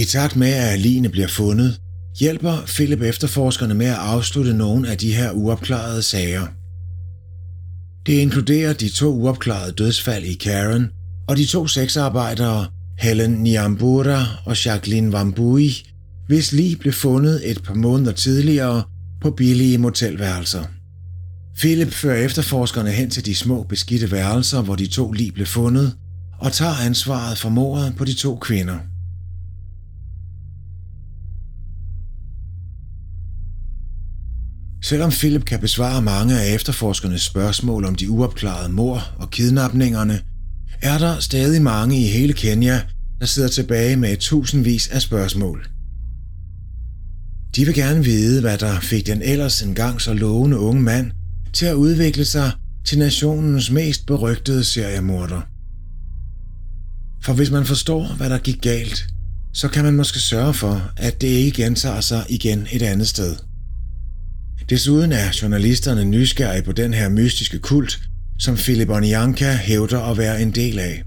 [0.00, 1.80] I takt med, at Aline bliver fundet,
[2.20, 6.46] hjælper Philip efterforskerne med at afslutte nogle af de her uopklarede sager.
[8.06, 10.88] Det inkluderer de to uopklarede dødsfald i Karen
[11.28, 12.66] og de to sexarbejdere
[12.98, 15.72] Helen Niambura og Jacqueline Wambui,
[16.26, 18.82] hvis lige blev fundet et par måneder tidligere
[19.22, 20.64] på billige motelværelser.
[21.56, 25.92] Philip fører efterforskerne hen til de små beskidte værelser, hvor de to lige blev fundet,
[26.38, 28.89] og tager ansvaret for mordet på de to kvinder.
[34.82, 40.20] Selvom Philip kan besvare mange af efterforskernes spørgsmål om de uopklarede mor og kidnapningerne,
[40.82, 42.80] er der stadig mange i hele Kenya,
[43.20, 45.66] der sidder tilbage med tusindvis af spørgsmål.
[47.56, 51.10] De vil gerne vide, hvad der fik den ellers engang så lovende unge mand
[51.52, 52.52] til at udvikle sig
[52.84, 55.40] til nationens mest berygtede seriemorder.
[57.22, 59.06] For hvis man forstår, hvad der gik galt,
[59.52, 63.36] så kan man måske sørge for, at det ikke gentager sig igen et andet sted.
[64.70, 68.00] Desuden er journalisterne nysgerrige på den her mystiske kult,
[68.38, 71.02] som Philip Onyanka hævder at være en del af.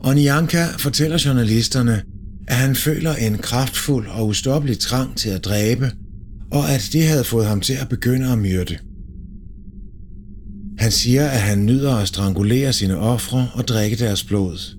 [0.00, 2.02] Onyanka fortæller journalisterne,
[2.48, 5.90] at han føler en kraftfuld og ustoppelig trang til at dræbe,
[6.50, 8.78] og at det havde fået ham til at begynde at myrde.
[10.78, 14.77] Han siger, at han nyder at strangulere sine ofre og drikke deres blod.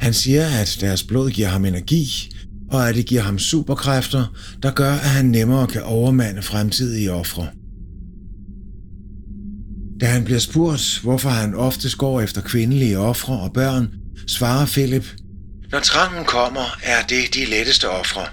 [0.00, 2.30] Han siger, at deres blod giver ham energi,
[2.70, 4.26] og at det giver ham superkræfter,
[4.62, 7.48] der gør, at han nemmere kan overmande fremtidige ofre.
[10.00, 13.88] Da han bliver spurgt, hvorfor han ofte går efter kvindelige ofre og børn,
[14.26, 15.04] svarer Philip,
[15.72, 18.26] Når trangen kommer, er det de letteste ofre.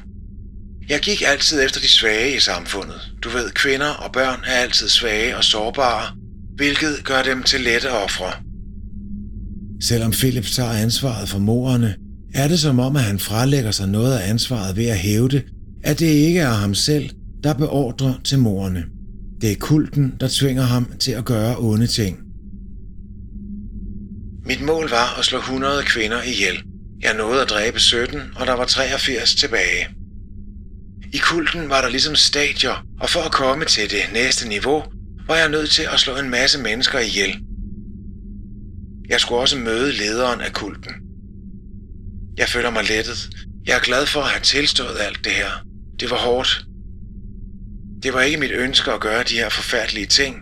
[0.89, 3.13] Jeg gik altid efter de svage i samfundet.
[3.23, 6.15] Du ved, kvinder og børn er altid svage og sårbare,
[6.55, 8.46] hvilket gør dem til lette ofre.
[9.81, 11.95] Selvom Philip tager ansvaret for morerne,
[12.33, 15.41] er det som om, at han frelægger sig noget af ansvaret ved at hævde,
[15.83, 17.09] at det ikke er ham selv,
[17.43, 18.83] der beordrer til morerne.
[19.41, 22.17] Det er kulten, der tvinger ham til at gøre onde ting.
[24.45, 26.63] Mit mål var at slå 100 kvinder ihjel.
[27.01, 29.87] Jeg nåede at dræbe 17, og der var 83 tilbage.
[31.13, 34.83] I kulten var der ligesom stadier, og for at komme til det næste niveau,
[35.27, 37.39] var jeg nødt til at slå en masse mennesker ihjel.
[39.09, 40.93] Jeg skulle også møde lederen af kulten.
[42.37, 43.29] Jeg føler mig lettet.
[43.65, 45.51] Jeg er glad for at have tilstået alt det her.
[45.99, 46.65] Det var hårdt.
[48.03, 50.35] Det var ikke mit ønske at gøre de her forfærdelige ting.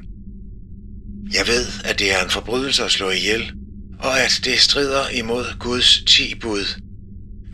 [1.34, 3.54] Jeg ved, at det er en forbrydelse at slå ihjel,
[4.00, 6.82] og at det strider imod Guds ti bud.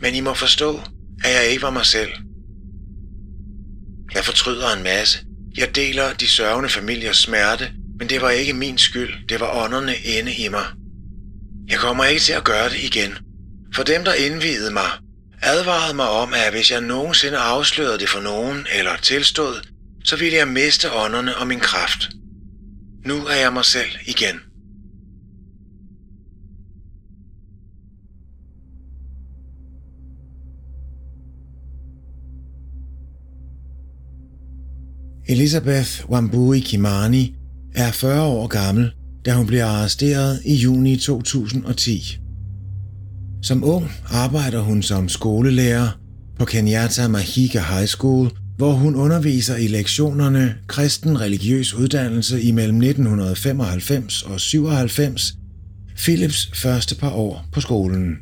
[0.00, 0.80] Men I må forstå,
[1.24, 2.10] at jeg ikke var mig selv.
[4.14, 5.18] Jeg fortryder en masse.
[5.56, 9.28] Jeg deler de sørgende familiers smerte, men det var ikke min skyld.
[9.28, 10.64] Det var ånderne inde i mig.
[11.72, 13.12] Jeg kommer ikke til at gøre det igen.
[13.74, 14.90] For dem, der indvidede mig,
[15.42, 19.54] advarede mig om, at hvis jeg nogensinde afslørede det for nogen eller tilstod,
[20.04, 22.10] så ville jeg miste ånderne og min kraft.
[23.06, 24.36] Nu er jeg mig selv igen.
[35.28, 37.34] Elizabeth Wambui Kimani
[37.74, 38.92] er 40 år gammel,
[39.24, 42.18] da hun bliver arresteret i juni 2010.
[43.42, 45.98] Som ung arbejder hun som skolelærer
[46.38, 54.22] på Kenyatta Mahika High School, hvor hun underviser i lektionerne Kristen Religiøs Uddannelse imellem 1995
[54.22, 55.34] og 97,
[55.96, 58.16] Philips første par år på skolen.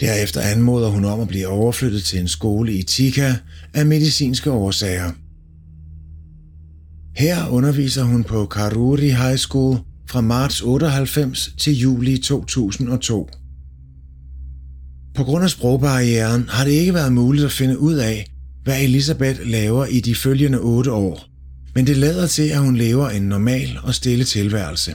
[0.00, 3.34] Derefter anmoder hun om at blive overflyttet til en skole i Tika
[3.74, 5.12] af medicinske årsager.
[7.16, 13.30] Her underviser hun på Karuri High School fra marts 98 til juli 2002.
[15.14, 18.26] På grund af sprogbarrieren har det ikke været muligt at finde ud af,
[18.64, 21.24] hvad Elisabeth laver i de følgende otte år,
[21.74, 24.94] men det lader til, at hun lever en normal og stille tilværelse.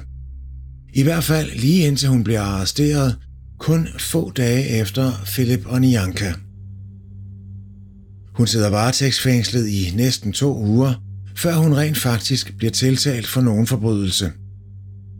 [0.94, 3.16] I hvert fald lige indtil hun bliver arresteret,
[3.60, 6.34] kun få dage efter Philip Onyanka.
[8.34, 11.11] Hun sidder varetægtsfængslet i næsten to uger,
[11.42, 14.32] før hun rent faktisk bliver tiltalt for nogen forbrydelse.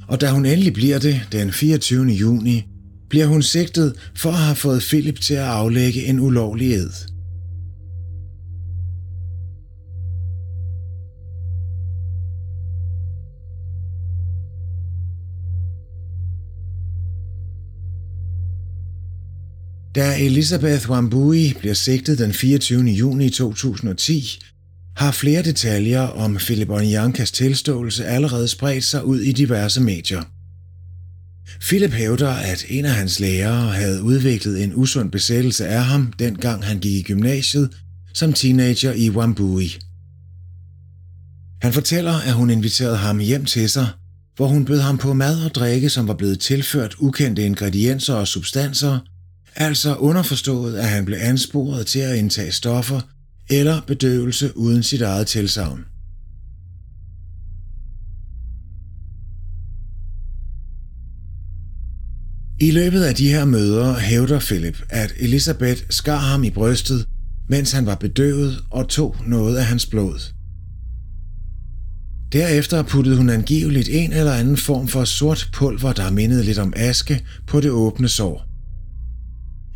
[0.08, 2.06] Og da hun endelig bliver det den 24.
[2.06, 2.64] juni,
[3.10, 6.90] bliver hun sigtet for at have fået Philip til at aflægge en ulovlig ed.
[19.96, 22.84] Da Elizabeth Wambui bliver sigtet den 24.
[22.84, 24.40] juni 2010,
[25.02, 30.22] har flere detaljer om Philip Onyankas tilståelse allerede spredt sig ud i diverse medier.
[31.62, 36.66] Philip hævder, at en af hans lærere havde udviklet en usund besættelse af ham, dengang
[36.66, 37.70] han gik i gymnasiet
[38.14, 39.80] som teenager i Wambui.
[41.62, 43.88] Han fortæller, at hun inviterede ham hjem til sig,
[44.36, 48.28] hvor hun bød ham på mad og drikke, som var blevet tilført ukendte ingredienser og
[48.28, 49.00] substanser,
[49.56, 53.02] altså underforstået, at han blev ansporet til at indtage stoffer
[53.52, 55.86] eller bedøvelse uden sit eget tilsavn.
[62.60, 67.08] I løbet af de her møder hævder Philip, at Elisabeth skar ham i brystet,
[67.50, 70.20] mens han var bedøvet og tog noget af hans blod.
[72.32, 76.74] Derefter puttede hun angiveligt en eller anden form for sort pulver, der mindede lidt om
[76.76, 78.51] aske, på det åbne sår.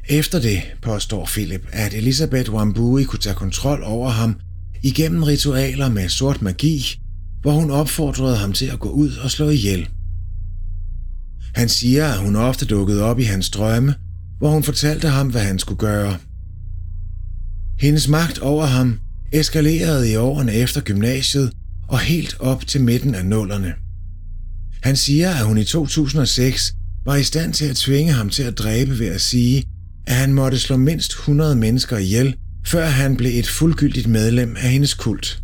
[0.10, 4.36] Efter det påstår Philip, at Elisabeth Wambui kunne tage kontrol over ham
[4.84, 7.00] igennem ritualer med sort magi,
[7.42, 9.90] hvor hun opfordrede ham til at gå ud og slå ihjel.
[11.56, 13.96] Han siger, at hun ofte dukkede op i hans drømme,
[14.38, 16.18] hvor hun fortalte ham, hvad han skulle gøre.
[17.80, 19.00] Hendes magt over ham
[19.32, 21.52] eskalerede i årene efter gymnasiet
[21.88, 23.74] og helt op til midten af nullerne.
[24.84, 26.74] Han siger, at hun i 2006
[27.06, 29.64] var i stand til at tvinge ham til at dræbe ved at sige,
[30.08, 32.36] at han måtte slå mindst 100 mennesker ihjel,
[32.68, 35.42] før han blev et fuldgyldigt medlem af hendes kult.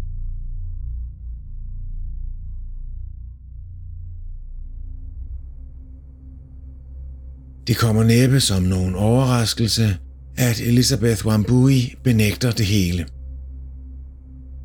[7.68, 9.98] Det kommer næppe som nogen overraskelse,
[10.38, 13.06] at Elizabeth Wambui benægter det hele.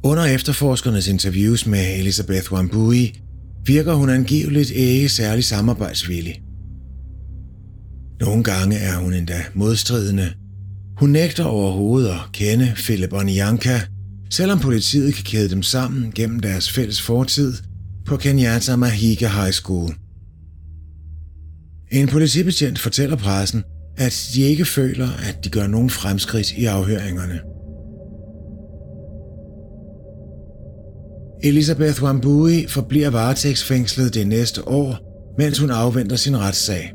[0.03, 3.21] Under efterforskernes interviews med Elizabeth Wambui
[3.67, 6.46] virker hun angiveligt ikke særlig samarbejdsvillig.
[8.21, 10.33] Nogle gange er hun endda modstridende.
[10.99, 13.81] Hun nægter overhovedet at kende Philip og Nianka,
[14.31, 17.55] selvom politiet kan kæde dem sammen gennem deres fælles fortid
[18.07, 19.95] på Kenyatta Mahika High School.
[21.93, 23.65] En politibetjent fortæller pressen,
[23.97, 27.41] at de ikke føler, at de gør nogen fremskridt i afhøringerne.
[31.43, 34.99] Elisabeth Wambui forbliver varetægtsfængslet det næste år,
[35.39, 36.93] mens hun afventer sin retssag.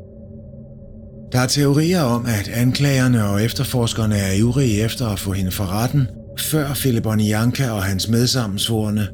[1.32, 5.64] Der er teorier om, at anklagerne og efterforskerne er ivrige efter at få hende for
[5.64, 6.06] retten,
[6.38, 9.08] før Philip Onianka og hans medsammensvorene,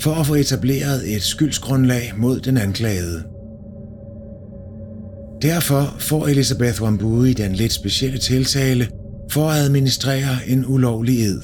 [0.00, 3.22] for at få etableret et skyldsgrundlag mod den anklagede.
[5.42, 8.88] Derfor får Elisabeth Wambui den lidt specielle tiltale
[9.30, 11.42] for at administrere en ulovlig ed.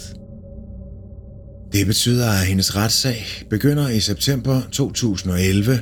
[1.72, 5.80] Det betyder, at hendes retssag begynder i september 2011,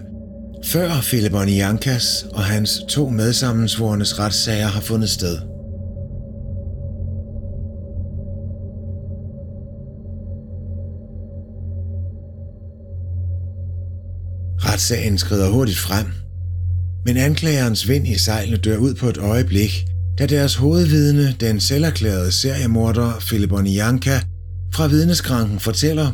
[0.65, 5.39] før Philip Onyankas og hans to medsammensvornes retssager har fundet sted.
[14.59, 16.07] Retssagen skrider hurtigt frem,
[17.05, 19.87] men anklagerens vind i sejlene dør ud på et øjeblik,
[20.19, 24.21] da deres hovedvidne, den selverklærede seriemorder Philip Onyanka,
[24.75, 26.13] fra vidneskranken fortæller,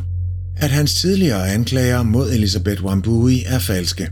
[0.57, 4.09] at hans tidligere anklager mod Elisabeth Wambui er falske.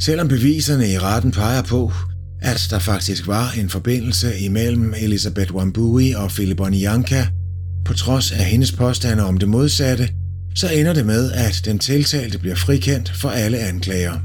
[0.00, 1.92] Selvom beviserne i retten peger på,
[2.40, 7.26] at der faktisk var en forbindelse imellem Elisabeth Wambui og Philip Onianka,
[7.84, 10.08] på trods af hendes påstande om det modsatte,
[10.54, 14.20] så ender det med, at den tiltalte bliver frikendt for alle anklager.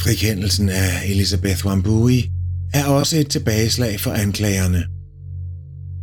[0.00, 2.30] Frikendelsen af Elisabeth Wambui
[2.72, 4.84] er også et tilbageslag for anklagerne.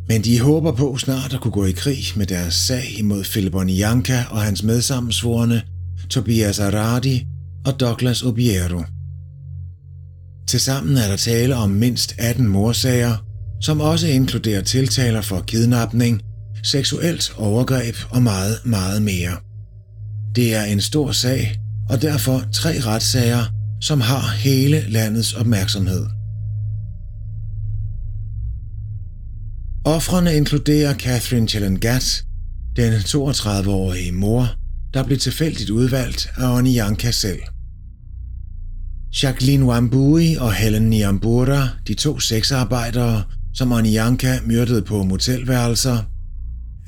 [0.08, 3.56] Men de håber på snart at kunne gå i krig med deres sag imod Philip
[3.56, 5.62] Onianka og hans medsammensvorene
[6.10, 7.26] Tobias Aradi
[7.66, 8.84] og Douglas Obiero.
[10.48, 13.26] Tilsammen er der tale om mindst 18 morsager,
[13.62, 16.22] som også inkluderer tiltaler for kidnapning,
[16.64, 19.38] seksuelt overgreb og meget, meget mere.
[20.36, 21.60] Det er en stor sag,
[21.90, 23.44] og derfor tre retssager,
[23.82, 26.06] som har hele landets opmærksomhed.
[29.86, 32.24] Offrene inkluderer Catherine Chelangat,
[32.76, 34.48] den 32-årige mor,
[34.94, 37.40] der blev tilfældigt udvalgt af Onyanka selv.
[39.24, 43.24] Jacqueline Wambui og Helen Niambura, de to sexarbejdere,
[43.54, 45.98] som Onyanka myrdede på motelværelser.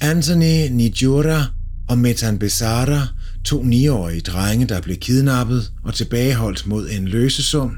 [0.02, 1.46] Anthony Nijura
[1.90, 3.08] og Metan Besara,
[3.46, 7.72] to 9-årige drenge, der blev kidnappet og tilbageholdt mod en løsesum.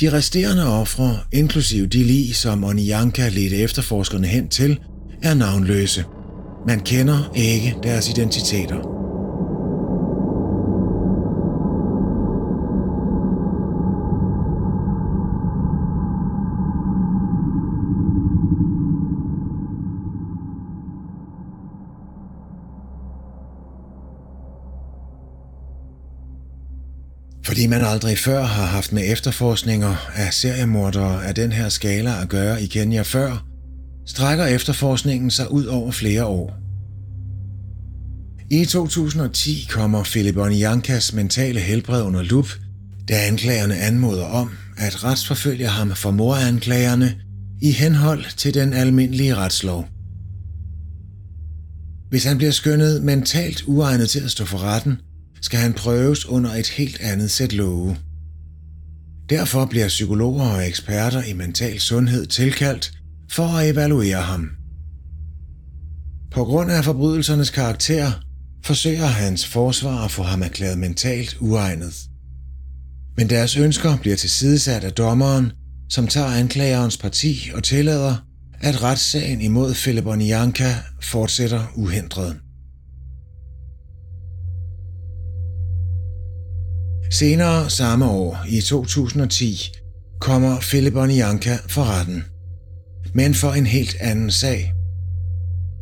[0.00, 4.78] De resterende ofre, inklusive de lig, som Onyanka ledte efterforskerne hen til,
[5.22, 6.04] er navnløse.
[6.66, 8.99] Man kender ikke deres identiteter.
[27.44, 32.28] Fordi man aldrig før har haft med efterforskninger af seriemordere af den her skala at
[32.28, 33.46] gøre i Kenya før,
[34.06, 36.56] strækker efterforskningen sig ud over flere år.
[38.50, 42.48] I 2010 kommer Philip Onyankas mentale helbred under lup,
[43.08, 47.20] da anklagerne anmoder om at retsforfølge ham for moranklagerne
[47.62, 49.88] i henhold til den almindelige retslov.
[52.10, 54.98] Hvis han bliver skønnet mentalt uegnet til at stå for retten,
[55.42, 57.96] skal han prøves under et helt andet sæt love.
[59.30, 62.92] Derfor bliver psykologer og eksperter i mental sundhed tilkaldt
[63.30, 64.50] for at evaluere ham.
[66.30, 68.12] På grund af forbrydelsernes karakter
[68.64, 71.94] forsøger hans forsvar at få ham erklæret mentalt uegnet.
[73.16, 75.52] Men deres ønsker bliver tilsidesat af dommeren,
[75.88, 78.16] som tager anklagerens parti og tillader,
[78.60, 82.36] at retssagen imod Philip Onyanka fortsætter uhindret.
[87.12, 89.72] Senere samme år, i 2010,
[90.20, 92.24] kommer Philip Onianka for retten.
[93.14, 94.72] Men for en helt anden sag.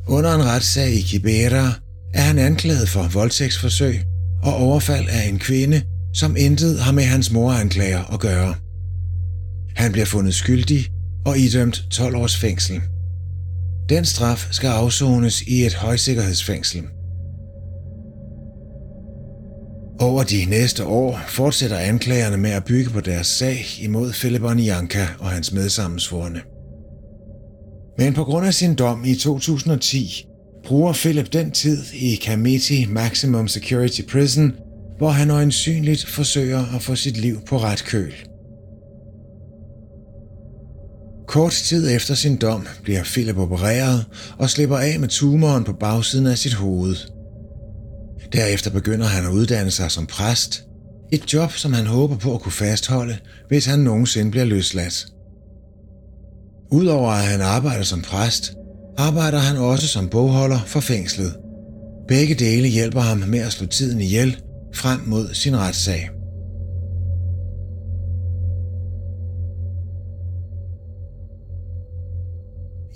[0.07, 1.73] Under en retssag i Kibera
[2.15, 4.01] er han anklaget for voldtægtsforsøg
[4.43, 5.83] og overfald af en kvinde,
[6.15, 8.55] som intet har med hans moranklager at gøre.
[9.77, 10.87] Han bliver fundet skyldig
[11.27, 12.81] og idømt 12 års fængsel.
[13.89, 16.83] Den straf skal afsones i et højsikkerhedsfængsel.
[20.01, 25.07] Over de næste år fortsætter anklagerne med at bygge på deres sag imod Philip Onianka
[25.19, 26.41] og hans medsammensvorne.
[27.99, 30.27] Men på grund af sin dom i 2010
[30.65, 34.53] bruger Philip den tid i Kamiti Maximum Security Prison,
[34.99, 38.13] hvor han øjensynligt forsøger at få sit liv på ret køl.
[41.27, 44.07] Kort tid efter sin dom bliver Philip opereret
[44.39, 46.97] og slipper af med tumoren på bagsiden af sit hoved.
[48.33, 50.65] Derefter begynder han at uddanne sig som præst,
[51.13, 53.19] et job som han håber på at kunne fastholde,
[53.49, 55.07] hvis han nogensinde bliver løsladt.
[56.71, 58.53] Udover at han arbejder som præst,
[58.99, 61.37] arbejder han også som bogholder for fængslet.
[62.09, 64.37] Begge dele hjælper ham med at slå tiden ihjel
[64.75, 66.11] frem mod sin retssag.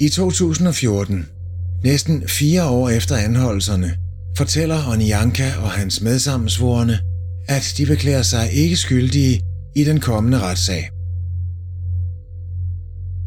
[0.00, 1.28] I 2014,
[1.84, 3.96] næsten fire år efter anholdelserne,
[4.36, 6.98] fortæller Onianka og hans medsammensvorene,
[7.48, 9.42] at de beklager sig ikke skyldige
[9.76, 10.90] i den kommende retssag.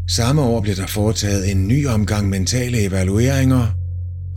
[0.10, 3.68] Samme år blev der foretaget en ny omgang mentale evalueringer.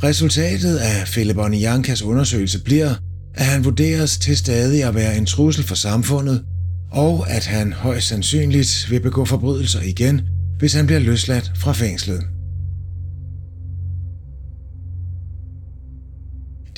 [0.03, 2.95] Resultatet af Philip Onyankas undersøgelse bliver,
[3.35, 6.45] at han vurderes til stadig at være en trussel for samfundet,
[6.91, 10.21] og at han højst sandsynligt vil begå forbrydelser igen,
[10.59, 12.38] hvis han bliver løsladt fra fængslet.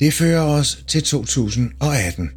[0.01, 2.29] Det fører os til 2018.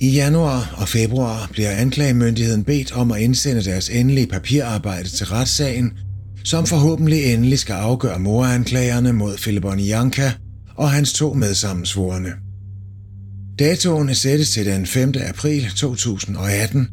[0.00, 5.92] I januar og februar bliver anklagemyndigheden bedt om at indsende deres endelige papirarbejde til retssagen,
[6.44, 10.30] som forhåbentlig endelig skal afgøre moranklagerne mod Philip Onianka
[10.76, 12.32] og hans to medsammensvorene.
[13.58, 15.14] Datoen sættes til den 5.
[15.28, 16.88] april 2018.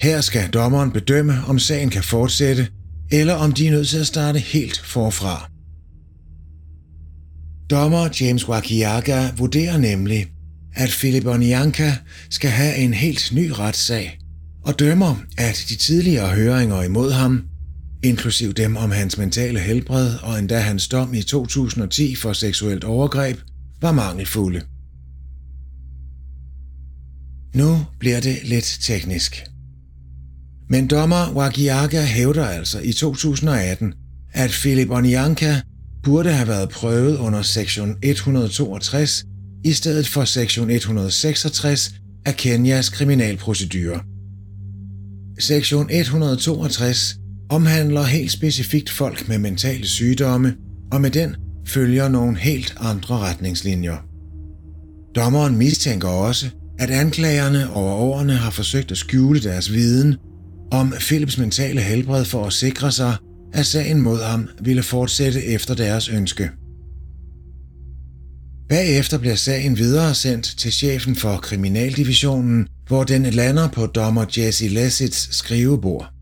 [0.00, 2.68] Her skal dommeren bedømme, om sagen kan fortsætte,
[3.12, 5.50] eller om de er nødt til at starte helt forfra.
[7.70, 10.26] Dommer James Wakiaga vurderer nemlig,
[10.74, 11.92] at Philip Onyanka
[12.30, 14.18] skal have en helt ny retssag,
[14.64, 17.44] og dømmer, at de tidligere høringer imod ham,
[18.02, 23.38] inklusiv dem om hans mentale helbred og endda hans dom i 2010 for seksuelt overgreb,
[23.80, 24.62] var mangelfulde.
[27.54, 29.44] Nu bliver det lidt teknisk.
[30.68, 33.94] Men dommer Wagiaga hævder altså i 2018,
[34.32, 35.60] at Philip Onyanka
[36.02, 39.24] burde have været prøvet under sektion 162
[39.64, 41.94] i stedet for sektion 166
[42.26, 44.00] af Kenyas kriminalprocedure.
[45.38, 47.16] Sektion 162
[47.50, 50.56] omhandler helt specifikt folk med mentale sygdomme,
[50.92, 51.36] og med den
[51.66, 53.96] følger nogle helt andre retningslinjer.
[55.14, 56.46] Dommeren mistænker også,
[56.78, 60.16] at anklagerne over årene har forsøgt at skjule deres viden
[60.72, 63.14] om Philips mentale helbred for at sikre sig,
[63.52, 66.50] at sagen mod ham ville fortsætte efter deres ønske.
[68.68, 74.68] Bagefter bliver sagen videre sendt til chefen for kriminaldivisionen, hvor den lander på dommer Jesse
[74.68, 76.12] Lessits skrivebord.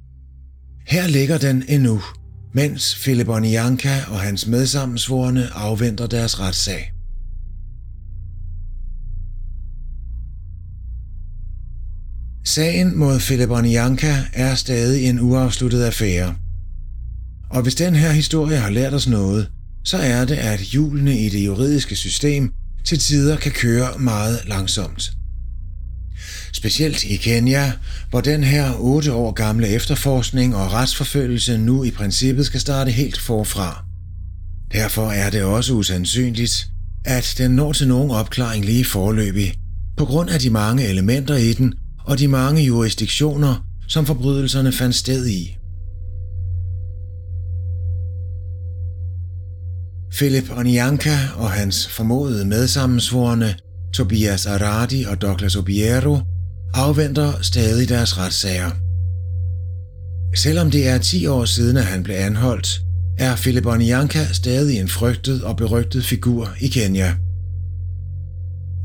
[0.87, 2.03] Her ligger den endnu,
[2.55, 6.93] mens Philip Onianka og hans medsammensvorne afventer deres retssag.
[12.45, 16.35] Sagen mod Philip Onianka er stadig en uafsluttet affære.
[17.51, 19.49] Og hvis den her historie har lært os noget,
[19.84, 22.53] så er det, at hjulene i det juridiske system
[22.84, 25.12] til tider kan køre meget langsomt.
[26.53, 27.72] Specielt i Kenya,
[28.11, 33.20] hvor den her otte år gamle efterforskning og retsforfølgelse nu i princippet skal starte helt
[33.20, 33.84] forfra.
[34.72, 36.66] Derfor er det også usandsynligt,
[37.05, 39.55] at den når til nogen opklaring lige forløbig,
[39.96, 41.74] på grund af de mange elementer i den
[42.05, 45.57] og de mange jurisdiktioner, som forbrydelserne fandt sted i.
[50.12, 53.54] Philip Onianka og hans formodede medsammensvorne,
[53.94, 56.18] Tobias Aradi og Douglas Obiero,
[56.74, 58.70] afventer stadig deres retssager.
[60.36, 62.80] Selvom det er 10 år siden, at han blev anholdt,
[63.18, 67.14] er Philip Onyanka stadig en frygtet og berygtet figur i Kenya.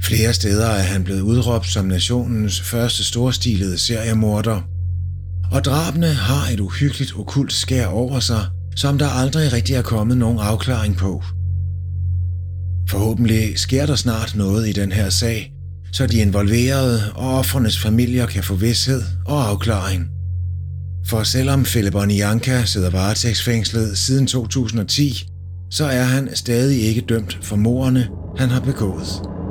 [0.02, 4.62] Flere steder er han blevet udråbt som nationens første storstilede seriemorder,
[5.52, 8.46] og drabene har et uhyggeligt okult skær over sig,
[8.76, 11.24] som der aldrig rigtig er kommet nogen afklaring på.
[12.90, 15.54] Forhåbentlig sker der snart noget i den her sag,
[15.92, 20.08] så de involverede og offernes familier kan få vidshed og afklaring.
[21.06, 25.28] For selvom Philip Onianka sidder varetægtsfængslet siden 2010,
[25.72, 28.08] så er han stadig ikke dømt for mordene,
[28.38, 29.43] han har begået.